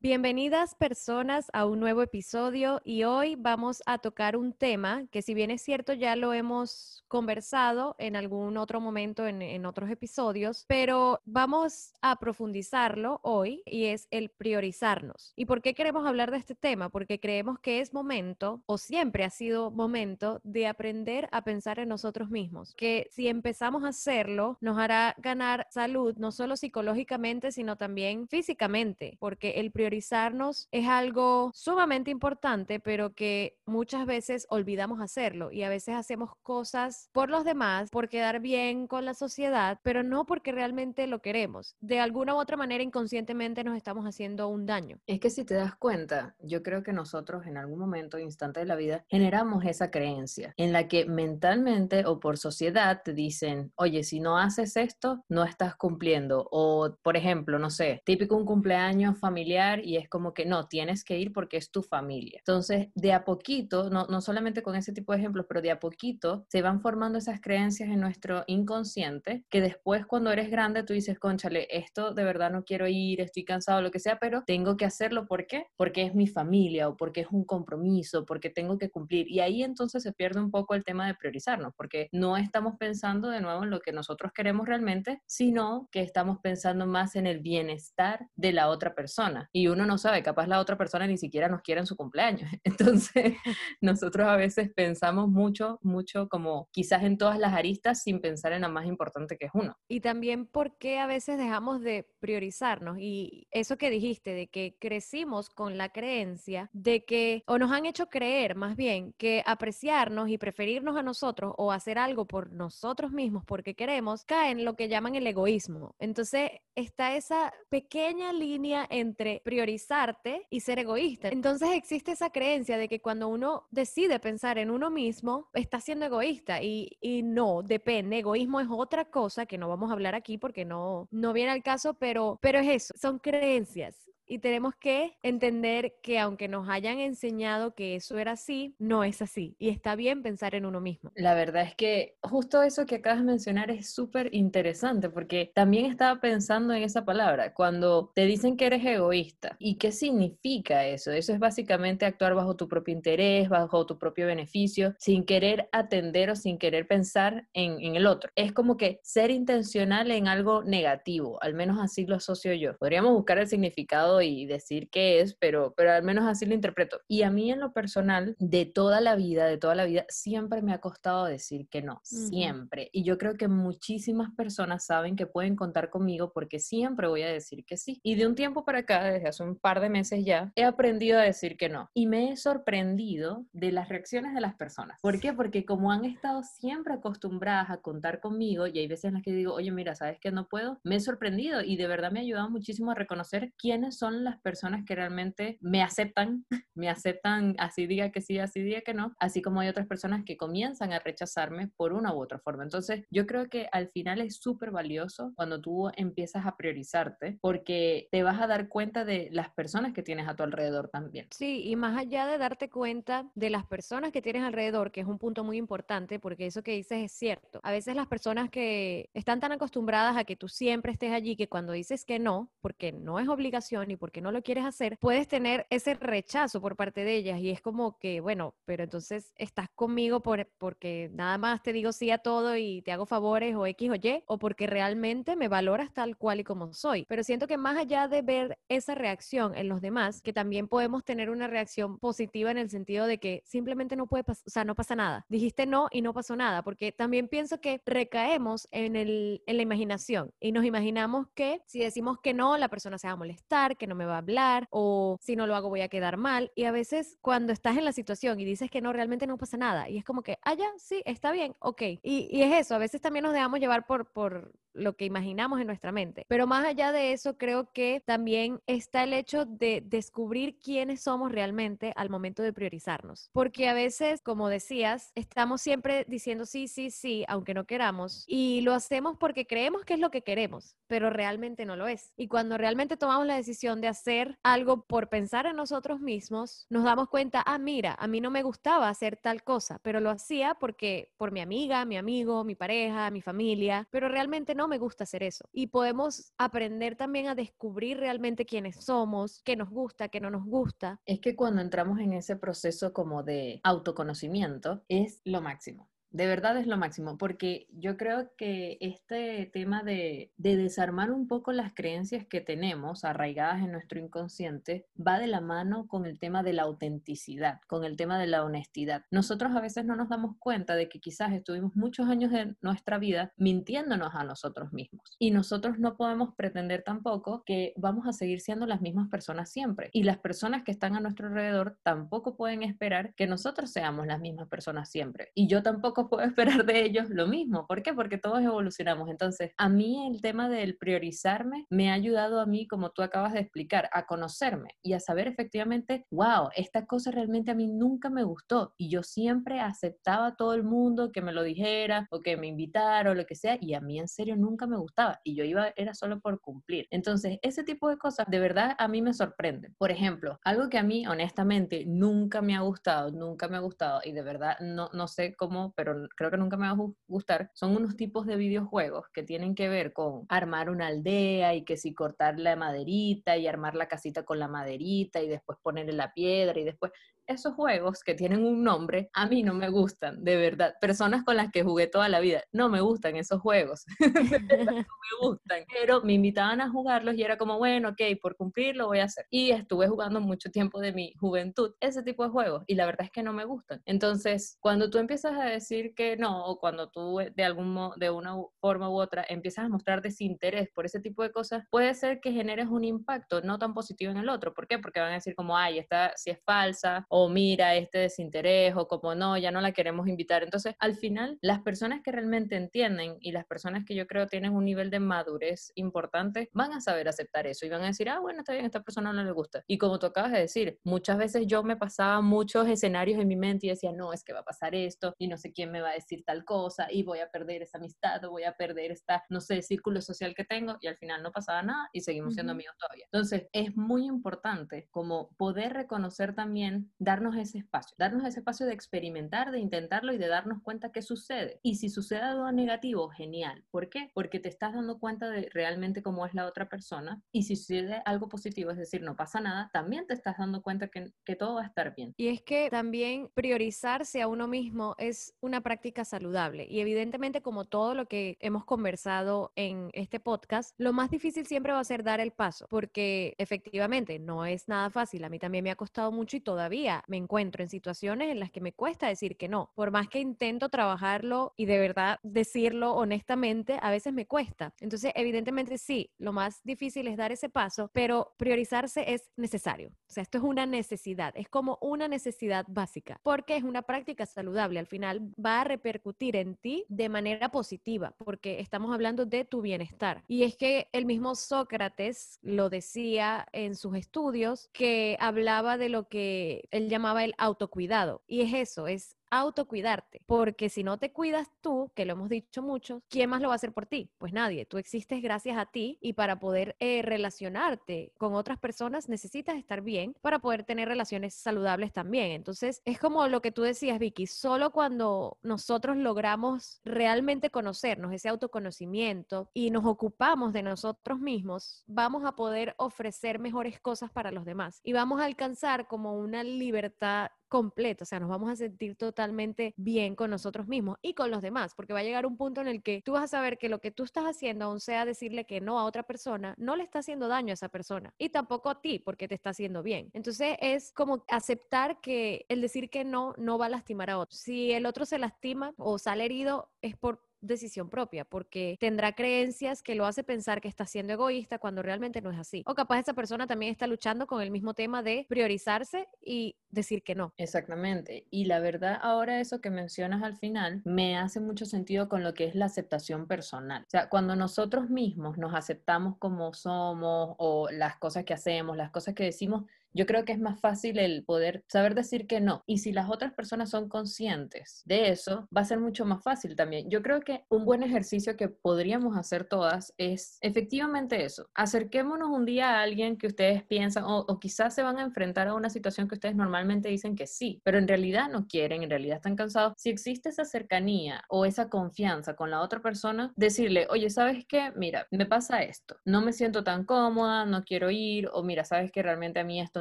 Bienvenidas 0.04 0.74
personas 0.74 1.52
a 1.54 1.68
un 1.68 1.80
nuevo 1.80 2.02
episodio 2.02 2.82
y 2.84 3.04
hoy 3.04 3.36
vamos 3.36 3.84
a 3.86 4.00
tocar 4.00 4.36
un 4.36 4.52
tema 4.52 5.06
que 5.12 5.22
si 5.22 5.36
bien 5.36 5.52
es 5.52 5.62
cierto 5.62 5.94
ya 5.94 6.16
lo 6.16 6.34
hemos 6.34 7.06
conversado 7.08 7.96
en 8.00 8.16
algún 8.16 8.58
otro 8.58 8.82
momento 8.82 9.28
en, 9.28 9.44
en 9.44 9.64
otros 9.68 9.92
episodios, 9.92 10.66
pero 10.68 11.22
vamos 11.26 11.94
a 12.02 12.16
profundizarlo 12.16 13.20
hoy 13.22 13.62
y 13.64 13.86
es 13.86 14.08
el 14.10 14.32
priorizarnos. 14.32 15.34
¿Y 15.36 15.46
por 15.46 15.62
qué 15.62 15.76
queremos 15.76 16.08
hablar 16.08 16.32
de 16.32 16.38
este 16.38 16.56
tema? 16.56 16.90
Porque 16.90 17.20
creemos 17.20 17.60
que 17.60 17.80
es 17.80 17.94
momento 17.94 18.64
o 18.66 18.80
siempre 18.80 19.24
ha 19.24 19.30
sido 19.30 19.70
momento 19.70 20.42
de 20.44 20.66
aprender 20.66 21.30
a 21.32 21.44
pensar 21.44 21.78
en 21.78 21.90
nosotros 21.90 22.32
mismos, 22.32 22.74
que 22.76 23.08
si 23.12 23.28
empezamos 23.28 23.84
a 23.84 23.90
hacerlo 23.90 24.58
nos 24.62 24.80
hará 24.80 25.14
ganar 25.20 25.68
salud 25.70 26.16
no 26.18 26.32
solo 26.32 26.58
psicológicamente, 26.58 27.52
sino 27.52 27.76
también 27.76 28.28
físicamente, 28.28 29.18
porque 29.20 29.52
el 29.58 29.72
priorizarnos 29.72 29.91
es 29.94 30.88
algo 30.88 31.52
sumamente 31.54 32.12
importante, 32.12 32.80
pero 32.80 33.14
que 33.14 33.58
muchas 33.66 34.06
veces 34.06 34.48
olvidamos 34.50 35.02
hacerlo 35.02 35.52
y 35.52 35.64
a 35.64 35.70
veces 35.70 35.96
hacemos 35.96 36.32
cosas 36.44 37.10
por 37.12 37.30
los 37.30 37.44
demás, 37.44 37.90
por 37.90 38.10
quedar 38.10 38.40
bien 38.40 38.88
con 38.88 39.06
la 39.06 39.14
sociedad, 39.14 39.80
pero 39.84 40.04
no 40.04 40.26
porque 40.26 40.52
realmente 40.52 41.08
lo 41.08 41.22
queremos. 41.22 41.76
De 41.82 42.00
alguna 42.00 42.36
u 42.36 42.38
otra 42.38 42.58
manera 42.58 42.84
inconscientemente 42.84 43.64
nos 43.64 43.76
estamos 43.76 44.06
haciendo 44.06 44.48
un 44.48 44.66
daño. 44.66 45.00
Es 45.08 45.20
que 45.20 45.30
si 45.30 45.46
te 45.46 45.56
das 45.56 45.76
cuenta, 45.76 46.36
yo 46.40 46.64
creo 46.64 46.84
que 46.84 46.94
nosotros 46.94 47.46
en 47.46 47.58
algún 47.58 47.80
momento, 47.80 48.20
instante 48.20 48.60
de 48.60 48.66
la 48.66 48.76
vida, 48.76 49.06
generamos 49.10 49.66
esa 49.66 49.92
creencia 49.92 50.54
en 50.58 50.72
la 50.72 50.88
que 50.88 51.06
mentalmente 51.06 52.06
o 52.06 52.20
por 52.20 52.38
sociedad 52.38 53.02
te 53.04 53.14
dicen, 53.14 53.72
oye, 53.76 54.04
si 54.04 54.20
no 54.20 54.38
haces 54.38 54.78
esto, 54.78 55.24
no 55.30 55.44
estás 55.44 55.76
cumpliendo. 55.76 56.48
O, 56.52 56.96
por 57.02 57.18
ejemplo, 57.18 57.60
no 57.60 57.70
sé, 57.70 58.02
típico 58.06 58.36
un 58.36 58.46
cumpleaños 58.46 59.18
familiar 59.20 59.81
y 59.84 59.98
es 59.98 60.10
como 60.10 60.34
que 60.34 60.46
no, 60.46 60.68
tienes 60.68 61.04
que 61.04 61.18
ir 61.18 61.34
porque 61.34 61.58
es 61.58 61.72
tu 61.72 61.84
familia. 61.84 62.40
Entonces, 62.40 62.90
de 62.96 63.14
a 63.14 63.24
poquito, 63.24 63.90
no, 63.90 64.06
no 64.08 64.22
solamente 64.22 64.62
con 64.62 64.76
ese 64.76 64.94
tipo 64.94 65.12
de 65.12 65.20
ejemplos, 65.20 65.46
pero 65.48 65.62
de 65.62 65.72
a 65.72 65.80
poquito 65.80 66.46
se 66.50 66.62
van 66.62 66.82
formando 66.82 67.18
esas 67.18 67.42
creencias 67.42 67.90
en 67.90 68.00
nuestro 68.00 68.44
inconsciente 68.48 69.44
que 69.50 69.62
después 69.62 70.06
cuando 70.06 70.32
eres 70.32 70.50
grande 70.50 70.84
tú 70.84 70.94
dices, 70.94 71.20
conchale, 71.20 71.68
esto 71.70 72.14
de 72.14 72.24
verdad 72.24 72.52
no 72.52 72.64
quiero 72.64 72.88
ir, 72.88 73.22
estoy 73.22 73.46
cansado, 73.46 73.82
lo 73.82 73.92
que 73.92 74.00
sea, 74.00 74.20
pero 74.20 74.44
tengo 74.46 74.78
que 74.78 74.86
hacerlo. 74.86 75.26
¿Por 75.26 75.48
qué? 75.48 75.68
Porque 75.76 76.04
es 76.04 76.16
mi 76.16 76.28
familia 76.28 76.90
o 76.90 76.98
porque 76.98 77.22
es 77.22 77.28
un 77.32 77.46
compromiso, 77.46 78.26
porque 78.26 78.50
tengo 78.50 78.78
que 78.78 78.90
cumplir. 78.90 79.30
Y 79.30 79.40
ahí 79.40 79.64
entonces 79.64 80.04
se 80.04 80.14
pierde 80.14 80.40
un 80.40 80.52
poco 80.52 80.76
el 80.76 80.84
tema 80.84 81.08
de 81.08 81.16
priorizarnos, 81.16 81.74
porque 81.76 82.10
no 82.12 82.38
estamos 82.38 82.76
pensando 82.78 83.30
de 83.30 83.42
nuevo 83.42 83.64
en 83.64 83.70
lo 83.70 83.80
que 83.80 83.92
nosotros 83.92 84.32
queremos 84.34 84.68
realmente, 84.68 85.22
sino 85.26 85.88
que 85.92 86.02
estamos 86.02 86.40
pensando 86.40 86.86
más 86.86 87.16
en 87.16 87.28
el 87.28 87.40
bienestar 87.40 88.28
de 88.36 88.54
la 88.54 88.70
otra 88.70 88.94
persona. 88.96 89.50
Y 89.52 89.68
uno 89.72 89.86
no 89.86 89.98
sabe, 89.98 90.24
capaz 90.24 90.48
la 90.48 90.60
otra 90.60 90.78
persona 90.78 91.08
ni 91.08 91.18
siquiera 91.18 91.48
nos 91.48 91.62
quiere 91.62 91.82
en 91.82 91.88
su 91.88 91.96
cumpleaños. 91.96 92.50
Entonces, 92.64 93.36
nosotros 93.82 94.28
a 94.28 94.36
veces 94.36 94.72
pensamos 94.76 95.30
mucho, 95.30 95.80
mucho 95.82 96.28
como 96.30 96.70
quizás 96.72 97.04
en 97.04 97.18
todas 97.18 97.40
las 97.40 97.54
aristas 97.54 98.04
sin 98.04 98.22
pensar 98.22 98.54
en 98.54 98.62
la 98.62 98.70
más 98.70 98.86
importante 98.86 99.38
que 99.38 99.46
es 99.46 99.52
uno. 99.54 99.76
Y 99.88 100.02
también 100.02 100.46
por 100.46 100.78
qué 100.78 101.00
a 101.00 101.08
veces 101.08 101.38
dejamos 101.38 101.82
de 101.82 102.08
priorizarnos. 102.20 102.98
Y 103.00 103.48
eso 103.52 103.78
que 103.78 103.90
dijiste, 103.90 104.34
de 104.34 104.48
que 104.48 104.78
crecimos 104.80 105.50
con 105.50 105.78
la 105.78 105.90
creencia 105.90 106.70
de 106.74 107.06
que, 107.06 107.44
o 107.48 107.58
nos 107.58 107.72
han 107.72 107.86
hecho 107.86 108.08
creer 108.08 108.56
más 108.56 108.76
bien, 108.76 109.14
que 109.18 109.44
apreciarnos 109.46 110.30
y 110.30 110.38
preferirnos 110.38 110.98
a 110.98 111.04
nosotros 111.04 111.54
o 111.58 111.72
hacer 111.72 111.98
algo 111.98 112.26
por 112.26 112.52
nosotros 112.52 113.12
mismos 113.12 113.44
porque 113.46 113.76
queremos, 113.76 114.26
cae 114.26 114.52
en 114.52 114.66
lo 114.66 114.76
que 114.76 114.88
llaman 114.88 115.16
el 115.16 115.28
egoísmo. 115.28 115.96
Entonces 116.00 116.52
está 116.76 117.16
esa 117.16 117.54
pequeña 117.70 118.34
línea 118.34 118.88
entre 118.90 119.42
priorizarte 119.62 120.48
y 120.50 120.60
ser 120.62 120.80
egoísta. 120.80 121.30
Entonces 121.30 121.70
existe 121.74 122.14
esa 122.14 122.32
creencia 122.32 122.78
de 122.78 122.88
que 122.88 123.00
cuando 123.00 123.28
uno 123.28 123.68
decide 123.70 124.20
pensar 124.20 124.58
en 124.58 124.72
uno 124.72 124.90
mismo, 124.90 125.50
está 125.54 125.80
siendo 125.80 126.06
egoísta 126.08 126.64
y, 126.64 126.98
y 127.00 127.22
no, 127.22 127.62
depende. 127.62 128.18
Egoísmo 128.18 128.60
es 128.60 128.68
otra 128.72 129.06
cosa 129.06 129.46
que 129.46 129.60
no 129.60 129.70
vamos 129.70 129.92
a 129.92 129.94
hablar 129.94 130.16
aquí 130.16 130.40
porque 130.40 130.66
no, 130.66 131.08
no 131.12 131.32
viene 131.32 131.52
al 131.52 131.62
caso, 131.62 131.94
pero, 131.94 132.40
pero 132.42 132.58
es 132.58 132.70
eso, 132.70 132.94
son 133.00 133.20
creencias. 133.20 134.10
Y 134.32 134.40
tenemos 134.40 134.76
que 134.76 135.18
entender 135.24 135.96
que 136.02 136.18
aunque 136.18 136.48
nos 136.48 136.70
hayan 136.70 137.00
enseñado 137.00 137.76
que 137.76 137.98
eso 137.98 138.18
era 138.18 138.32
así, 138.32 138.78
no 138.80 139.04
es 139.04 139.22
así. 139.22 139.58
Y 139.60 139.68
está 139.68 139.98
bien 139.98 140.24
pensar 140.24 140.56
en 140.56 140.66
uno 140.66 140.80
mismo. 140.80 141.12
La 141.16 141.34
verdad 141.34 141.64
es 141.64 141.76
que 141.76 142.16
justo 142.22 142.64
eso 142.64 142.86
que 142.86 142.96
acabas 142.96 143.20
de 143.20 143.26
mencionar 143.26 143.70
es 143.72 143.94
súper 143.94 144.30
interesante 144.34 145.10
porque 145.10 145.52
también 145.54 145.86
estaba 145.86 146.22
pensando 146.22 146.74
en 146.74 146.84
esa 146.84 147.04
palabra, 147.04 147.54
cuando 147.54 148.14
te 148.16 148.26
dicen 148.26 148.56
que 148.56 148.68
eres 148.68 148.86
egoísta. 148.86 149.58
¿Y 149.60 149.76
qué 149.76 149.92
significa 149.92 150.86
eso? 150.86 151.12
Eso 151.12 151.34
es 151.34 151.40
básicamente 151.40 152.06
actuar 152.06 152.34
bajo 152.34 152.56
tu 152.56 152.70
propio 152.70 152.94
interés, 152.96 153.50
bajo 153.50 153.86
tu 153.86 154.00
propio 154.00 154.28
beneficio, 154.28 154.96
sin 154.98 155.26
querer 155.26 155.68
atender 155.74 156.30
o 156.30 156.38
sin 156.38 156.58
querer 156.58 156.88
pensar 156.88 157.50
en, 157.52 157.82
el 157.98 158.08
otro. 158.08 158.32
Es 158.38 158.54
como 158.54 158.78
que 158.78 159.02
ser 159.04 159.30
intencional 159.30 160.10
en 160.10 160.30
algo 160.30 160.64
negativo, 160.64 161.38
al 161.44 161.54
menos 161.54 161.80
así 161.82 162.06
lo 162.06 162.16
asocio 162.16 162.54
yo. 162.54 162.78
Podríamos 162.78 163.12
buscar 163.12 163.38
el 163.38 163.48
significado 163.50 164.21
y 164.22 164.46
decir 164.46 164.90
qué 164.90 165.22
es, 165.22 165.36
pero, 165.36 165.74
pero 165.76 165.92
al 165.92 166.04
menos 166.04 166.26
así 166.26 166.46
lo 166.46 166.54
interpreto. 166.54 167.00
Y 167.08 167.24
a 167.24 167.32
mí 167.32 167.52
en 167.52 167.60
lo 167.60 167.74
personal, 167.74 168.36
de 168.40 168.66
toda 168.66 169.02
la 169.02 169.16
vida, 169.16 169.46
de 169.46 169.58
toda 169.58 169.76
la 169.76 169.86
vida, 169.86 170.06
siempre 170.10 170.62
me 170.62 170.74
ha 170.74 170.80
costado 170.80 171.26
decir 171.26 171.68
que 171.70 171.82
no, 171.82 171.96
Ujú. 171.96 172.28
siempre. 172.28 172.90
Y 172.92 173.04
yo 173.04 173.18
creo 173.18 173.36
que 173.36 173.48
muchísimas 173.48 174.32
personas 174.36 174.86
saben 174.86 175.16
que 175.16 175.28
pueden 175.28 175.56
contar 175.56 175.90
conmigo 175.90 176.32
porque 176.34 176.60
siempre 176.60 177.08
voy 177.08 177.24
a 177.24 177.28
decir 177.32 177.66
que 177.66 177.78
sí. 177.78 178.00
Y 178.04 178.16
de 178.16 178.28
un 178.28 178.36
tiempo 178.36 178.66
para 178.66 178.80
acá, 178.80 179.04
desde 179.04 179.28
hace 179.28 179.44
un 179.44 179.56
par 179.56 179.80
de 179.80 179.90
meses 179.90 180.24
ya, 180.26 180.52
he 180.56 180.64
aprendido 180.64 181.20
a 181.20 181.24
decir 181.24 181.58
que 181.58 181.70
no. 181.70 181.90
Y 181.94 182.08
me 182.08 182.32
he 182.32 182.38
sorprendido 182.38 183.46
de 183.54 183.72
las 183.72 183.90
reacciones 183.90 184.34
de 184.34 184.42
las 184.42 184.56
personas. 184.56 185.00
¿Por 185.02 185.20
qué? 185.20 185.34
Porque 185.34 185.66
como 185.66 185.92
han 185.92 186.06
estado 186.06 186.42
siempre 186.44 186.94
acostumbradas 186.94 187.70
a 187.70 187.78
contar 187.78 188.20
conmigo, 188.20 188.68
y 188.68 188.80
hay 188.80 188.88
veces 188.88 189.06
en 189.06 189.14
las 189.16 189.24
que 189.24 189.32
digo, 189.32 189.54
oye, 189.54 189.72
mira, 189.72 189.96
¿sabes 189.96 190.20
que 190.20 190.32
no 190.32 190.48
puedo? 190.48 190.80
Me 190.84 190.96
he 190.96 191.00
sorprendido 191.00 191.62
y 191.62 191.78
de 191.78 191.88
verdad 191.88 192.12
me 192.12 192.20
ha 192.20 192.24
ayudado 192.24 192.50
muchísimo 192.50 192.92
a 192.92 192.96
reconocer 192.96 193.54
quiénes 193.58 193.98
son 193.98 194.11
las 194.14 194.40
personas 194.42 194.86
que 194.86 194.96
realmente 194.96 195.58
me 195.62 195.82
aceptan, 195.82 196.46
me 196.76 196.90
aceptan 196.90 197.56
así 197.58 197.88
diga 197.88 198.12
que 198.12 198.22
sí, 198.22 198.40
así 198.40 198.62
diga 198.62 198.82
que 198.82 198.94
no, 198.94 199.14
así 199.20 199.42
como 199.42 199.60
hay 199.60 199.70
otras 199.70 199.88
personas 199.88 200.24
que 200.26 200.38
comienzan 200.38 200.94
a 200.94 201.00
rechazarme 201.00 201.70
por 201.78 201.94
una 201.94 202.14
u 202.14 202.22
otra 202.22 202.40
forma. 202.40 202.64
Entonces, 202.64 203.06
yo 203.10 203.26
creo 203.26 203.50
que 203.50 203.68
al 203.72 203.90
final 203.90 204.22
es 204.22 204.38
súper 204.38 204.72
valioso 204.72 205.34
cuando 205.36 205.62
tú 205.62 205.90
empiezas 205.96 206.46
a 206.46 206.56
priorizarte 206.58 207.38
porque 207.42 208.08
te 208.12 208.24
vas 208.24 208.42
a 208.42 208.48
dar 208.48 208.68
cuenta 208.68 209.06
de 209.06 209.30
las 209.32 209.50
personas 209.50 209.94
que 209.94 210.04
tienes 210.04 210.28
a 210.28 210.36
tu 210.36 210.44
alrededor 210.44 210.90
también. 210.90 211.28
Sí, 211.32 211.64
y 211.66 211.76
más 211.76 211.98
allá 211.98 212.28
de 212.28 212.38
darte 212.38 212.70
cuenta 212.70 213.30
de 213.36 213.50
las 213.50 213.66
personas 213.66 214.12
que 214.12 214.22
tienes 214.22 214.44
alrededor, 214.44 214.92
que 214.92 215.02
es 215.02 215.08
un 215.08 215.18
punto 215.18 215.44
muy 215.44 215.58
importante, 215.58 216.20
porque 216.20 216.46
eso 216.46 216.64
que 216.64 216.74
dices 216.74 217.04
es 217.04 217.12
cierto. 217.12 217.60
A 217.64 217.72
veces 217.72 217.96
las 217.96 218.08
personas 218.08 218.50
que 218.50 219.10
están 219.14 219.40
tan 219.40 219.52
acostumbradas 219.52 220.18
a 220.18 220.24
que 220.24 220.36
tú 220.36 220.48
siempre 220.48 220.92
estés 220.92 221.12
allí, 221.12 221.36
que 221.36 221.48
cuando 221.48 221.74
dices 221.74 222.06
que 222.06 222.20
no, 222.20 222.50
porque 222.62 222.92
no 222.92 223.20
es 223.20 223.28
obligación 223.28 223.91
y 223.92 223.98
porque 223.98 224.22
no 224.22 224.32
lo 224.32 224.42
quieres 224.42 224.66
hacer, 224.66 224.98
puedes 225.00 225.28
tener 225.28 225.68
ese 225.70 225.94
rechazo 225.96 226.62
por 226.62 226.76
parte 226.76 227.04
de 227.04 227.16
ellas 227.16 227.40
y 227.40 227.50
es 227.50 227.62
como 227.62 227.98
que, 228.00 228.20
bueno, 228.22 228.56
pero 228.66 228.84
entonces 228.84 229.34
estás 229.38 229.70
conmigo 229.76 230.22
por, 230.22 230.50
porque 230.58 231.10
nada 231.14 231.38
más 231.38 231.62
te 231.62 231.74
digo 231.74 231.92
sí 231.92 232.12
a 232.12 232.18
todo 232.18 232.56
y 232.58 232.82
te 232.82 232.92
hago 232.92 233.06
favores 233.06 233.56
o 233.56 233.66
X 233.66 233.90
o 233.90 233.96
Y, 233.96 234.24
o 234.26 234.38
porque 234.38 234.68
realmente 234.68 235.36
me 235.36 235.48
valoras 235.48 235.94
tal 235.94 236.18
cual 236.18 236.40
y 236.40 236.44
como 236.44 236.74
soy. 236.74 237.06
Pero 237.08 237.24
siento 237.24 237.48
que 237.48 237.58
más 237.58 237.78
allá 237.78 238.08
de 238.08 238.22
ver 238.22 238.58
esa 238.70 238.96
reacción 238.96 239.56
en 239.56 239.68
los 239.68 239.82
demás, 239.82 240.22
que 240.22 240.34
también 240.34 240.68
podemos 240.68 241.04
tener 241.04 241.30
una 241.30 241.48
reacción 241.48 242.00
positiva 242.00 242.52
en 242.52 242.58
el 242.58 242.70
sentido 242.70 243.06
de 243.06 243.20
que 243.20 243.44
simplemente 243.46 243.96
no 243.96 244.08
puede 244.08 244.24
pasar, 244.24 244.44
o 244.48 244.50
sea, 244.50 244.64
no 244.64 244.76
pasa 244.76 244.96
nada. 244.96 245.26
Dijiste 245.30 245.66
no 245.66 245.88
y 245.92 246.02
no 246.02 246.14
pasó 246.14 246.36
nada, 246.36 246.64
porque 246.64 246.92
también 246.92 247.28
pienso 247.28 247.60
que 247.60 247.82
recaemos 247.86 248.68
en, 248.72 248.96
el, 248.96 249.44
en 249.46 249.58
la 249.58 249.64
imaginación 249.64 250.32
y 250.40 250.52
nos 250.52 250.66
imaginamos 250.66 251.28
que 251.34 251.62
si 251.68 251.80
decimos 251.80 252.20
que 252.20 252.34
no, 252.34 252.58
la 252.58 252.70
persona 252.70 252.98
se 252.98 253.08
va 253.08 253.14
a 253.14 253.18
molestar, 253.18 253.78
que 253.82 253.88
no 253.88 253.96
me 253.96 254.06
va 254.06 254.14
a 254.14 254.20
hablar 254.20 254.68
o 254.70 255.18
si 255.20 255.36
no 255.36 255.48
lo 255.48 255.56
hago 255.56 255.70
voy 255.70 255.82
a 255.82 255.90
quedar 255.90 256.16
mal. 256.18 256.52
Y 256.54 256.66
a 256.66 256.72
veces 256.72 257.18
cuando 257.20 257.52
estás 257.52 257.78
en 257.78 257.84
la 257.84 257.94
situación 257.94 258.40
y 258.40 258.46
dices 258.46 258.70
que 258.70 258.80
no, 258.80 258.94
realmente 258.94 259.26
no 259.26 259.40
pasa 259.40 259.58
nada. 259.58 259.90
Y 259.90 259.98
es 259.98 260.06
como 260.06 260.22
que, 260.22 260.38
ah, 260.44 260.54
ya, 260.54 260.70
sí, 260.78 261.02
está 261.06 261.32
bien, 261.32 261.56
ok. 261.60 261.82
Y, 262.04 262.30
y 262.32 262.44
es 262.44 262.54
eso, 262.62 262.76
a 262.76 262.78
veces 262.78 263.02
también 263.02 263.24
nos 263.24 263.34
dejamos 263.34 263.60
llevar 263.60 263.88
por, 263.88 264.06
por 264.12 264.54
lo 264.74 264.96
que 264.96 265.06
imaginamos 265.06 265.60
en 265.60 265.68
nuestra 265.68 265.92
mente. 265.92 266.26
Pero 266.28 266.48
más 266.48 266.66
allá 266.66 266.92
de 266.92 267.14
eso, 267.14 267.38
creo 267.38 267.72
que 267.72 268.02
también 268.06 268.62
está 268.68 269.04
el 269.04 269.14
hecho 269.14 269.46
de 269.46 269.82
descubrir 269.86 270.58
quiénes 270.60 271.02
somos 271.02 271.32
realmente 271.32 271.94
al 271.96 272.10
momento 272.10 272.44
de 272.44 272.54
priorizarnos. 272.54 273.30
Porque 273.34 273.68
a 273.68 273.74
veces, 273.74 274.22
como 274.22 274.50
decías, 274.50 275.12
estamos 275.16 275.62
siempre 275.62 276.06
diciendo 276.08 276.46
sí, 276.46 276.68
sí, 276.68 276.92
sí, 276.92 277.26
aunque 277.28 277.54
no 277.54 277.66
queramos, 277.66 278.24
y 278.28 278.62
lo 278.62 278.74
hacemos 278.74 279.18
porque 279.18 279.46
creemos 279.46 279.86
que 279.86 279.94
es 279.96 280.00
lo 280.00 280.12
que 280.12 280.24
queremos, 280.24 280.76
pero 280.88 281.10
realmente 281.10 281.66
no 281.66 281.76
lo 281.76 281.88
es. 281.88 282.14
Y 282.16 282.28
cuando 282.28 282.58
realmente 282.58 282.98
tomamos 282.98 283.26
la 283.26 283.36
decisión 283.36 283.71
de 283.80 283.88
hacer 283.88 284.38
algo 284.44 284.86
por 284.86 285.08
pensar 285.08 285.46
en 285.46 285.56
nosotros 285.56 286.02
mismos, 286.02 286.66
nos 286.70 286.84
damos 286.84 287.08
cuenta, 287.08 287.44
ah, 287.46 287.60
mira, 287.60 287.96
a 287.98 288.08
mí 288.08 288.20
no 288.20 288.32
me 288.32 288.44
gustaba 288.44 288.90
hacer 288.90 289.18
tal 289.18 289.44
cosa, 289.44 289.80
pero 289.84 290.00
lo 290.00 290.10
hacía 290.10 290.56
porque 290.56 291.14
por 291.18 291.32
mi 291.32 291.40
amiga, 291.40 291.86
mi 291.86 291.98
amigo, 291.98 292.44
mi 292.44 292.56
pareja, 292.56 293.10
mi 293.12 293.22
familia, 293.22 293.88
pero 293.92 294.10
realmente 294.10 294.56
no 294.56 294.68
me 294.68 294.80
gusta 294.80 295.06
hacer 295.06 295.24
eso. 295.24 295.46
Y 295.54 295.68
podemos 295.68 296.34
aprender 296.38 296.96
también 296.96 297.28
a 297.28 297.36
descubrir 297.36 297.98
realmente 297.98 298.46
quiénes 298.46 298.84
somos, 298.84 299.42
qué 299.44 299.56
nos 299.56 299.70
gusta, 299.70 300.10
qué 300.10 300.20
no 300.20 300.32
nos 300.32 300.46
gusta. 300.46 301.00
Es 301.06 301.20
que 301.20 301.36
cuando 301.36 301.62
entramos 301.62 302.00
en 302.00 302.14
ese 302.14 302.36
proceso 302.36 302.92
como 302.94 303.22
de 303.24 303.62
autoconocimiento, 303.64 304.84
es 304.90 305.22
lo 305.24 305.42
máximo. 305.42 305.91
De 306.12 306.28
verdad 306.28 306.58
es 306.58 306.68
lo 306.68 306.78
máximo, 306.78 307.18
porque 307.18 307.68
yo 307.72 307.96
creo 307.96 308.32
que 308.38 308.78
este 308.82 309.50
tema 309.54 309.82
de, 309.84 310.32
desarmar 310.38 311.12
un 311.12 311.28
poco 311.28 311.54
las 311.54 311.74
creencias 311.74 312.26
que 312.28 312.42
tenemos 312.42 313.06
arraigadas 313.06 313.62
en 313.62 313.72
nuestro 313.72 314.00
inconsciente 314.00 314.86
va 314.96 315.20
de 315.20 315.28
la 315.28 315.40
mano 315.40 315.88
con 315.88 316.06
el 316.06 316.20
tema 316.20 316.44
de 316.44 316.54
la 316.54 316.64
autenticidad, 316.64 317.62
con 317.68 317.86
el 317.86 317.96
tema 317.96 318.20
de 318.20 318.28
la 318.28 318.44
honestidad. 318.44 319.06
Nosotros 319.10 319.56
a 319.56 319.62
veces 319.62 319.86
no 319.86 319.96
nos 319.96 320.10
damos 320.10 320.36
cuenta 320.38 320.76
de 320.76 320.90
que 320.90 321.00
quizás 321.00 321.32
estuvimos 321.32 321.76
muchos 321.76 322.10
años 322.10 322.32
de 322.32 322.56
nuestra 322.62 322.98
vida 322.98 323.32
mintiéndonos 323.38 324.14
a 324.14 324.26
nosotros 324.26 324.74
mismos. 324.74 325.16
Y 325.18 325.32
nosotros 325.32 325.80
no 325.80 325.96
podemos 325.96 326.36
pretender 326.36 326.84
tampoco 326.84 327.44
que 327.46 327.74
vamos 327.78 328.06
a 328.06 328.14
seguir 328.14 328.42
siendo 328.42 328.66
las 328.66 328.82
mismas 328.82 329.10
personas 329.10 329.50
siempre. 329.50 329.90
Y 329.94 330.04
las 330.04 330.18
personas 330.18 330.64
que 330.64 330.72
están 330.72 330.96
a 330.96 331.00
nuestro 331.00 331.28
alrededor 331.28 331.78
tampoco 331.84 332.36
pueden 332.36 332.64
esperar 332.64 333.14
que 333.16 333.28
nosotros 333.28 333.72
seamos 333.72 334.08
las 334.08 334.20
mismas 334.20 334.50
personas 334.50 334.90
siempre. 334.90 335.32
Y 335.34 335.48
yo 335.48 335.64
tampoco 335.64 336.01
puedo 336.10 336.24
esperar 336.26 336.66
de 336.66 336.84
ellos 336.84 337.10
lo 337.10 337.28
mismo. 337.28 337.66
¿Por 337.68 337.84
qué? 337.84 337.94
Porque 337.94 338.18
todos 338.18 338.42
evolucionamos. 338.42 339.10
Entonces, 339.10 339.52
a 339.58 339.70
mí 339.70 340.08
el 340.08 340.22
tema 340.22 340.50
del 340.50 340.78
priorizarme 340.78 341.66
me 341.70 341.90
ha 341.90 341.94
ayudado 341.94 342.40
a 342.40 342.46
mí, 342.46 342.68
como 342.68 342.92
tú 342.92 343.02
acabas 343.02 343.34
de 343.34 343.40
explicar, 343.40 343.90
a 343.92 344.06
conocerme 344.06 344.76
y 344.82 344.94
a 344.94 345.00
saber 345.00 345.28
efectivamente, 345.28 346.06
wow, 346.12 346.50
esta 346.56 346.86
cosa 346.86 347.12
realmente 347.12 347.52
a 347.52 347.56
mí 347.56 347.68
nunca 347.68 348.10
me 348.10 348.24
gustó 348.24 348.74
y 348.78 348.90
yo 348.90 349.04
siempre 349.04 349.60
aceptaba 349.60 350.28
a 350.28 350.36
todo 350.36 350.54
el 350.54 350.64
mundo 350.64 351.12
que 351.12 351.22
me 351.22 351.32
lo 351.32 351.44
dijera 351.44 352.08
o 352.12 352.22
que 352.22 352.38
me 352.38 352.48
invitara 352.48 353.12
o 353.12 353.16
lo 353.16 353.26
que 353.26 353.36
sea 353.36 353.58
y 353.60 353.74
a 353.74 353.82
mí 353.82 354.00
en 354.00 354.08
serio 354.08 354.36
nunca 354.36 354.68
me 354.68 354.78
gustaba 354.78 355.20
y 355.24 355.36
yo 355.36 355.44
iba, 355.44 355.74
era 355.76 355.94
solo 355.94 356.20
por 356.20 356.40
cumplir. 356.42 356.88
Entonces, 356.92 357.40
ese 357.42 357.64
tipo 357.64 357.90
de 357.90 357.98
cosas 357.98 358.28
de 358.30 358.40
verdad 358.40 358.76
a 358.78 358.88
mí 358.88 359.02
me 359.02 359.14
sorprenden. 359.14 359.76
Por 359.78 359.92
ejemplo, 359.92 360.40
algo 360.44 360.70
que 360.70 360.78
a 360.78 360.84
mí 360.84 361.06
honestamente 361.08 361.86
nunca 361.86 362.42
me 362.42 362.56
ha 362.56 362.62
gustado, 362.62 363.12
nunca 363.12 363.48
me 363.48 363.58
ha 363.58 363.62
gustado 363.62 364.02
y 364.04 364.12
de 364.12 364.22
verdad 364.22 364.58
no, 364.60 364.90
no 364.94 365.08
sé 365.08 365.36
cómo, 365.36 365.74
pero 365.76 365.91
creo 366.16 366.32
que 366.32 366.38
nunca 366.38 366.58
me 366.58 366.68
va 366.68 366.74
a 366.74 366.88
gustar, 367.08 367.52
son 367.54 367.76
unos 367.76 367.96
tipos 367.96 368.26
de 368.26 368.36
videojuegos 368.36 369.06
que 369.14 369.24
tienen 369.24 369.56
que 369.56 369.70
ver 369.70 369.94
con 369.94 370.26
armar 370.30 370.70
una 370.70 370.88
aldea 370.88 371.56
y 371.56 371.64
que 371.64 371.78
si 371.78 371.94
cortar 371.94 372.40
la 372.40 372.56
maderita 372.56 373.38
y 373.38 373.48
armar 373.48 373.76
la 373.76 373.88
casita 373.88 374.24
con 374.24 374.40
la 374.40 374.48
maderita 374.48 375.22
y 375.22 375.28
después 375.28 375.58
ponerle 375.62 375.94
la 375.94 376.14
piedra 376.14 376.60
y 376.60 376.64
después 376.64 376.92
esos 377.28 377.54
juegos 377.54 378.04
que 378.04 378.14
tienen 378.14 378.44
un 378.46 378.64
nombre 378.64 379.10
a 379.14 379.28
mí 379.28 379.44
no 379.44 379.54
me 379.54 379.70
gustan, 379.70 380.24
de 380.24 380.36
verdad. 380.36 380.76
Personas 380.82 381.24
con 381.24 381.38
las 381.38 381.52
que 381.52 381.64
jugué 381.64 381.88
toda 381.88 382.10
la 382.10 382.20
vida, 382.20 382.44
no 382.52 382.70
me 382.70 382.82
gustan 382.82 383.16
esos 383.16 383.42
juegos, 383.42 383.86
no 384.00 384.12
me 384.14 384.86
gustan, 385.22 385.64
pero 385.72 386.02
me 386.02 386.14
invitaban 386.14 386.62
a 386.62 386.70
jugarlos 386.70 387.16
y 387.16 387.24
era 387.24 387.38
como, 387.38 387.58
bueno, 387.58 387.90
ok, 387.90 388.02
por 388.22 388.36
cumplirlo 388.36 388.88
voy 388.88 389.00
a 389.00 389.06
hacer. 389.06 389.26
Y 389.30 389.52
estuve 389.52 389.88
jugando 389.88 390.20
mucho 390.20 390.52
tiempo 390.52 390.80
de 390.80 390.94
mi 390.94 391.14
juventud 391.20 391.74
ese 391.80 392.04
tipo 392.04 392.24
de 392.24 392.30
juegos 392.30 392.64
y 392.68 392.76
la 392.76 392.86
verdad 392.86 393.06
es 393.06 393.12
que 393.12 393.24
no 393.24 393.34
me 393.34 393.46
gustan. 393.46 393.82
Entonces, 393.86 394.58
cuando 394.60 394.90
tú 394.90 394.98
empiezas 394.98 395.38
a 395.38 395.46
decir 395.46 395.81
que 395.96 396.18
no, 396.18 396.46
o 396.46 396.60
cuando 396.60 396.90
tú 396.90 397.20
de 397.36 397.44
algún 397.44 397.92
de 397.98 398.10
una 398.10 398.36
forma 398.60 398.90
u 398.90 399.00
otra 399.00 399.26
empiezas 399.28 399.66
a 399.66 399.70
mostrar 399.70 400.02
desinterés 400.02 400.70
por 400.74 400.86
ese 400.86 401.00
tipo 401.00 401.24
de 401.24 401.32
cosas, 401.32 401.64
puede 401.70 401.94
ser 401.94 402.20
que 402.20 402.32
generes 402.32 402.68
un 402.68 402.84
impacto 402.84 403.42
no 403.42 403.58
tan 403.60 403.74
positivo 403.74 404.12
en 404.12 404.18
el 404.18 404.30
otro. 404.30 404.54
¿Por 404.54 404.68
qué? 404.68 404.80
Porque 404.80 405.00
van 405.00 405.12
a 405.12 405.16
decir 405.16 405.36
como, 405.36 405.58
ay, 405.58 405.80
esta 405.80 406.14
si 406.16 406.30
es 406.30 406.40
falsa 406.46 407.06
o 407.10 407.30
mira 407.30 407.76
este 407.76 408.00
desinterés 408.00 408.76
o 408.76 408.88
como 408.88 409.16
no, 409.16 409.38
ya 409.38 409.52
no 409.52 409.62
la 409.62 409.72
queremos 409.72 410.08
invitar. 410.08 410.44
Entonces, 410.44 410.76
al 410.80 410.96
final, 410.96 411.38
las 411.42 411.62
personas 411.62 412.02
que 412.04 412.12
realmente 412.12 412.56
entienden 412.56 413.18
y 413.20 413.32
las 413.32 413.46
personas 413.46 413.84
que 413.86 413.96
yo 413.96 414.08
creo 414.08 414.28
tienen 414.28 414.54
un 414.54 414.66
nivel 414.66 414.90
de 414.90 415.00
madurez 415.00 415.72
importante, 415.76 416.50
van 416.54 416.74
a 416.74 416.82
saber 416.82 417.08
aceptar 417.08 417.48
eso 417.48 417.66
y 417.66 417.70
van 417.70 417.84
a 417.84 417.88
decir, 417.88 418.10
ah, 418.10 418.20
bueno, 418.20 418.40
está 418.40 418.54
bien, 418.54 418.66
a 418.66 418.68
esta 418.68 418.84
persona 418.84 419.14
no 419.14 419.24
le 419.24 419.32
gusta. 419.32 419.64
Y 419.68 419.78
como 419.78 420.00
tú 420.00 420.06
acabas 420.08 420.32
de 420.32 420.40
decir, 420.40 420.80
muchas 420.84 421.18
veces 421.18 421.48
yo 421.48 421.64
me 421.64 421.78
pasaba 421.78 422.22
muchos 422.22 422.68
escenarios 422.68 423.20
en 423.20 423.28
mi 423.28 423.36
mente 423.36 423.68
y 423.68 423.70
decía, 423.70 423.92
no, 423.92 424.14
es 424.14 424.24
que 424.24 424.34
va 424.34 424.40
a 424.40 424.44
pasar 424.44 424.76
esto 424.76 425.14
y 425.18 425.28
no 425.28 425.38
sé 425.38 425.52
quién 425.52 425.71
me 425.72 425.82
va 425.82 425.90
a 425.90 425.94
decir 425.94 426.24
tal 426.26 426.46
cosa 426.46 426.88
y 426.92 427.04
voy 427.04 427.20
a 427.20 427.30
perder 427.30 427.62
esa 427.64 427.78
amistad 427.78 428.24
o 428.26 428.32
voy 428.32 428.44
a 428.44 428.54
perder 428.54 428.92
esta, 428.92 429.24
no 429.30 429.42
sé, 429.42 429.62
círculo 429.62 430.02
social 430.02 430.34
que 430.36 430.46
tengo 430.46 430.78
y 430.82 430.88
al 430.88 430.98
final 430.98 431.24
no 431.24 431.32
pasaba 431.32 431.64
nada 431.64 431.90
y 431.94 432.02
seguimos 432.02 432.34
siendo 432.34 432.52
amigos 432.52 432.76
todavía. 432.78 433.06
Entonces, 433.12 433.48
es 433.54 433.76
muy 433.76 434.06
importante 434.06 434.88
como 434.92 435.30
poder 435.38 435.74
reconocer 435.74 436.36
también, 436.36 436.92
darnos 437.00 437.36
ese 437.36 437.60
espacio, 437.60 437.96
darnos 437.98 438.26
ese 438.26 438.40
espacio 438.40 438.66
de 438.66 438.74
experimentar, 438.74 439.52
de 439.52 439.60
intentarlo 439.60 440.14
y 440.14 440.18
de 440.18 440.28
darnos 440.28 440.62
cuenta 440.62 440.92
qué 440.92 441.02
sucede. 441.02 441.60
Y 441.64 441.76
si 441.76 441.90
sucede 441.90 442.22
algo 442.22 442.52
negativo, 442.52 443.10
genial. 443.10 443.64
¿Por 443.72 443.90
qué? 443.90 444.12
Porque 444.14 444.40
te 444.40 444.50
estás 444.50 444.74
dando 444.74 445.00
cuenta 445.00 445.30
de 445.30 445.50
realmente 445.54 446.02
cómo 446.02 446.26
es 446.26 446.34
la 446.34 446.46
otra 446.46 446.70
persona. 446.70 447.22
Y 447.32 447.44
si 447.44 447.56
sucede 447.56 448.02
algo 448.06 448.30
positivo, 448.30 448.72
es 448.72 448.78
decir, 448.78 449.02
no 449.02 449.16
pasa 449.16 449.40
nada, 449.42 449.70
también 449.74 450.08
te 450.08 450.14
estás 450.14 450.38
dando 450.38 450.62
cuenta 450.62 450.88
que, 450.88 451.12
que 451.26 451.36
todo 451.36 451.56
va 451.56 451.64
a 451.64 451.68
estar 451.68 451.96
bien. 451.96 452.14
Y 452.18 452.28
es 452.28 452.42
que 452.42 452.70
también 452.70 453.30
priorizarse 453.34 454.22
a 454.22 454.28
uno 454.28 454.48
mismo 454.48 454.96
es 454.98 455.36
una 455.42 455.61
práctica 455.62 456.06
saludable. 456.06 456.68
Y 456.70 456.80
evidentemente, 456.80 457.42
como 457.42 457.66
todo 457.66 457.96
lo 457.96 458.06
que 458.06 458.38
hemos 458.40 458.66
conversado 458.66 459.52
en 459.56 459.90
este 459.94 460.20
podcast, 460.20 460.74
lo 460.78 460.94
más 460.94 461.10
difícil 461.10 461.46
siempre 461.46 461.74
va 461.74 461.80
a 461.80 461.84
ser 461.84 462.04
dar 462.04 462.20
el 462.20 462.32
paso, 462.32 462.68
porque 462.70 463.36
efectivamente 463.38 464.20
no 464.20 464.46
es 464.46 464.68
nada 464.68 464.90
fácil. 464.90 465.24
A 465.24 465.30
mí 465.30 465.40
también 465.40 465.64
me 465.64 465.72
ha 465.72 465.76
costado 465.76 466.12
mucho 466.12 466.38
y 466.38 466.42
todavía 466.42 467.04
me 467.08 467.18
encuentro 467.18 467.64
en 467.64 467.70
situaciones 467.70 468.30
en 468.30 468.40
las 468.40 468.52
que 468.52 468.62
me 468.62 468.74
cuesta 468.74 469.08
decir 469.08 469.38
que 469.38 469.48
no. 469.48 469.72
Por 469.76 469.92
más 469.92 470.08
que 470.08 470.20
intento 470.20 470.70
trabajarlo 470.70 471.54
y 471.58 471.66
de 471.66 471.80
verdad 471.80 472.20
decirlo 472.24 472.94
honestamente, 472.94 473.78
a 473.82 473.92
veces 473.92 474.14
me 474.14 474.28
cuesta. 474.28 474.74
Entonces, 474.80 475.12
evidentemente 475.16 475.78
sí, 475.78 476.12
lo 476.18 476.34
más 476.34 476.62
difícil 476.64 477.08
es 477.08 477.18
dar 477.18 477.32
ese 477.32 477.50
paso, 477.50 477.90
pero 477.94 478.34
priorizarse 478.38 479.14
es 479.14 479.32
necesario. 479.36 479.90
O 479.90 480.14
sea, 480.14 480.24
esto 480.24 480.38
es 480.38 480.44
una 480.44 480.66
necesidad, 480.66 481.34
es 481.36 481.50
como 481.50 481.78
una 481.82 482.08
necesidad 482.08 482.66
básica, 482.68 483.20
porque 483.24 483.56
es 483.56 483.64
una 483.64 483.82
práctica 483.82 484.26
saludable. 484.26 484.80
Al 484.80 484.88
final 484.88 485.32
va 485.44 485.62
a 485.62 485.64
repercutir 485.64 486.36
en 486.36 486.56
ti 486.56 486.86
de 486.90 487.10
manera 487.10 487.50
positiva, 487.50 488.14
porque 488.18 488.60
estamos 488.60 488.94
hablando 488.94 489.26
de 489.26 489.46
tu 489.46 489.62
bienestar. 489.62 490.24
Y 490.28 490.44
es 490.44 490.56
que 490.56 490.88
el 490.92 491.06
mismo 491.06 491.36
Sócrates 491.36 492.40
lo 492.42 492.70
decía 492.70 493.48
en 493.52 493.76
sus 493.76 493.96
estudios, 493.96 494.70
que 494.74 495.18
hablaba 495.20 495.78
de 495.78 495.90
lo 495.90 496.08
que 496.08 496.68
él 496.72 496.90
llamaba 496.90 497.24
el 497.24 497.34
autocuidado. 497.38 498.24
Y 498.28 498.42
es 498.42 498.54
eso, 498.54 498.88
es 498.88 499.18
autocuidarte, 499.32 500.22
porque 500.26 500.70
si 500.70 500.84
no 500.84 501.00
te 501.00 501.12
cuidas 501.12 501.48
tú, 501.62 501.92
que 501.96 502.06
lo 502.06 502.14
hemos 502.14 502.30
dicho 502.30 502.62
mucho, 502.62 503.02
¿quién 503.10 503.30
más 503.30 503.42
lo 503.42 503.48
va 503.48 503.56
a 503.56 503.56
hacer 503.56 503.74
por 503.74 503.86
ti? 503.86 504.12
Pues 504.18 504.34
nadie, 504.34 504.66
tú 504.66 504.78
existes 504.78 505.24
gracias 505.24 505.58
a 505.58 505.66
ti 505.66 505.98
y 506.02 506.14
para 506.14 506.40
poder 506.40 506.76
eh, 506.80 507.02
relacionarte 507.02 508.12
con 508.18 508.36
otras 508.36 508.60
personas 508.60 509.10
necesitas 509.10 509.56
estar 509.56 509.82
bien 509.82 510.16
para 510.22 510.40
poder 510.40 510.64
tener 510.64 510.88
relaciones 510.88 511.34
saludables 511.34 511.94
también. 511.94 512.32
Entonces, 512.32 512.82
es 512.86 513.00
como 513.00 513.28
lo 513.28 513.42
que 513.42 513.52
tú 513.52 513.62
decías, 513.62 514.00
Vicky, 514.00 514.28
solo 514.28 514.72
cuando 514.72 515.38
nosotros 515.42 515.98
logramos 515.98 516.82
realmente 516.84 517.50
conocernos, 517.50 518.14
ese 518.14 518.30
autoconocimiento 518.30 519.50
y 519.54 519.72
nos 519.72 519.86
ocupamos 519.86 520.52
de 520.54 520.64
nosotros 520.64 521.20
mismos, 521.20 521.84
vamos 521.88 522.26
a 522.26 522.34
poder 522.34 522.76
ofrecer 522.78 523.40
mejores 523.40 523.80
cosas 523.80 524.12
para 524.12 524.32
los 524.32 524.46
demás 524.46 524.82
y 524.84 524.94
vamos 524.94 525.22
a 525.22 525.26
alcanzar 525.26 525.88
como 525.88 526.18
una 526.18 526.44
libertad 526.44 527.32
completa, 527.52 528.06
o 528.06 528.08
sea, 528.08 528.22
nos 528.22 528.30
vamos 528.30 528.50
a 528.50 528.56
sentir 528.56 528.96
totalmente 528.96 529.74
bien 529.76 530.16
con 530.16 530.30
nosotros 530.30 530.70
mismos 530.70 530.98
y 531.02 531.14
con 531.16 531.30
los 531.30 531.42
demás, 531.42 531.76
porque 531.76 531.92
va 531.92 532.00
a 532.00 532.04
llegar 532.04 532.26
un 532.26 532.38
punto 532.38 532.62
en 532.62 532.70
el 532.70 532.82
que 532.82 533.02
tú 533.04 533.12
vas 533.12 533.26
a 533.26 533.28
saber 533.28 533.58
que 533.58 533.68
lo 533.68 533.82
que 533.82 533.92
tú 533.92 534.04
estás 534.04 534.24
haciendo, 534.24 534.64
aun 534.64 534.80
sea 534.80 535.04
decirle 535.04 535.46
que 535.46 535.60
no 535.60 535.78
a 535.78 535.84
otra 535.84 536.04
persona, 536.04 536.56
no 536.58 536.78
le 536.78 536.84
está 536.84 537.00
haciendo 537.00 537.28
daño 537.28 537.52
a 537.52 537.56
esa 537.56 537.68
persona 537.68 538.14
y 538.18 538.30
tampoco 538.30 538.70
a 538.70 538.82
ti, 538.82 539.00
porque 539.00 539.28
te 539.28 539.36
está 539.36 539.50
haciendo 539.50 539.84
bien. 539.84 540.10
Entonces 540.14 540.56
es 540.62 540.94
como 540.94 541.26
aceptar 541.28 542.00
que 542.00 542.46
el 542.48 542.62
decir 542.62 542.90
que 542.90 543.04
no 543.04 543.34
no 543.38 543.58
va 543.58 543.66
a 543.66 543.70
lastimar 543.70 544.10
a 544.10 544.18
otro. 544.18 544.38
Si 544.38 544.72
el 544.72 544.86
otro 544.86 545.06
se 545.06 545.20
lastima 545.20 545.74
o 545.78 546.00
sale 546.00 546.24
herido, 546.24 546.72
es 546.82 546.96
por 546.96 547.22
decisión 547.42 547.90
propia, 547.90 548.26
porque 548.26 548.78
tendrá 548.80 549.14
creencias 549.14 549.84
que 549.84 549.96
lo 549.96 550.06
hace 550.06 550.24
pensar 550.24 550.62
que 550.62 550.68
está 550.68 550.86
siendo 550.86 551.14
egoísta 551.14 551.60
cuando 551.60 551.82
realmente 551.82 552.22
no 552.22 552.32
es 552.32 552.40
así. 552.40 552.64
O 552.66 552.76
capaz 552.76 553.00
esa 553.00 553.14
persona 553.14 553.48
también 553.48 553.72
está 553.72 553.88
luchando 553.88 554.28
con 554.28 554.42
el 554.42 554.52
mismo 554.52 554.74
tema 554.74 555.04
de 555.04 555.26
priorizarse 555.28 556.08
y 556.22 556.56
decir 556.70 557.04
que 557.04 557.16
no. 557.16 557.34
Exactamente. 557.38 558.28
Y 558.30 558.46
la 558.46 558.60
verdad, 558.60 559.00
ahora 559.02 559.40
eso 559.40 559.62
que 559.62 559.70
mencionas 559.70 560.24
al 560.24 560.38
final 560.38 560.82
me 560.86 561.18
hace 561.18 561.40
mucho 561.40 561.66
sentido 561.66 562.08
con 562.08 562.24
lo 562.24 562.34
que 562.34 562.46
es 562.46 562.56
la 562.56 562.66
aceptación 562.66 563.28
personal. 563.28 563.84
O 563.84 563.90
sea, 563.90 564.10
cuando 564.10 564.36
nosotros 564.36 564.90
mismos 564.90 565.38
nos 565.38 565.54
aceptamos 565.54 566.18
como 566.18 566.54
somos 566.54 567.36
o 567.38 567.70
las 567.72 567.98
cosas 567.98 568.24
que 568.24 568.34
hacemos, 568.34 568.78
las 568.78 568.92
cosas 568.92 569.14
que 569.14 569.24
decimos, 569.24 569.66
yo 569.94 570.06
creo 570.06 570.26
que 570.26 570.32
es 570.34 570.40
más 570.40 570.60
fácil 570.60 571.00
el 571.00 571.24
poder 571.24 571.64
saber 571.68 571.96
decir 571.96 572.28
que 572.28 572.42
no. 572.42 572.64
Y 572.66 572.80
si 572.80 572.92
las 572.92 573.10
otras 573.10 573.34
personas 573.34 573.70
son 573.70 573.90
conscientes 573.90 574.82
de 574.86 575.10
eso, 575.10 575.48
va 575.56 575.62
a 575.62 575.66
ser 575.66 575.80
mucho 575.80 576.06
más 576.06 576.24
fácil 576.24 576.56
también. 576.56 576.90
Yo 576.90 577.02
creo 577.02 577.22
que 577.22 577.46
un 577.50 577.66
buen 577.66 577.84
ejercicio 577.84 578.38
que 578.38 578.50
podríamos 578.50 579.18
hacer 579.18 579.46
todas 579.46 579.94
es 579.98 580.38
efectivamente 580.42 581.24
eso. 581.24 581.48
Acerquémonos 581.54 582.30
un 582.30 582.46
día 582.46 582.72
a 582.72 582.82
alguien 582.82 583.18
que 583.18 583.28
ustedes 583.28 583.64
piensan 583.64 584.04
o, 584.04 584.20
o 584.20 584.40
quizás 584.40 584.74
se 584.76 584.84
van 584.84 584.98
a 584.98 585.04
enfrentar 585.04 585.48
a 585.48 585.54
una 585.54 585.70
situación 585.70 586.08
que 586.08 586.16
ustedes 586.16 586.36
normalmente 586.36 586.90
dicen 586.90 587.16
que 587.16 587.28
sí, 587.28 587.62
pero 587.64 587.78
en 587.78 587.88
realidad 587.88 588.30
no 588.30 588.48
quieren, 588.48 588.84
en 588.84 588.90
realidad 588.90 589.18
están 589.18 589.36
cansados. 589.36 589.74
Si 589.78 589.90
existe 589.90 590.30
esa 590.30 590.46
cercanía 590.46 591.24
o 591.30 591.46
esa 591.46 591.70
confianza 591.70 592.36
con 592.36 592.52
la 592.52 592.62
otra 592.62 592.82
persona, 592.82 593.34
decirle, 593.36 593.88
oye, 593.90 594.10
¿sabes 594.10 594.46
qué? 594.48 594.72
Mira, 594.76 595.08
me 595.12 595.26
pasa 595.26 595.64
esto. 595.64 595.98
No 596.06 596.22
me 596.22 596.34
siento 596.34 596.64
tan 596.64 596.86
cómoda, 596.86 597.46
no 597.46 597.64
quiero 597.64 597.92
ir 597.92 598.30
o 598.34 598.44
mira, 598.44 598.64
¿sabes 598.64 598.92
que 598.92 599.04
realmente 599.04 599.40
a 599.40 599.44
mí 599.44 599.60
esto 599.60 599.81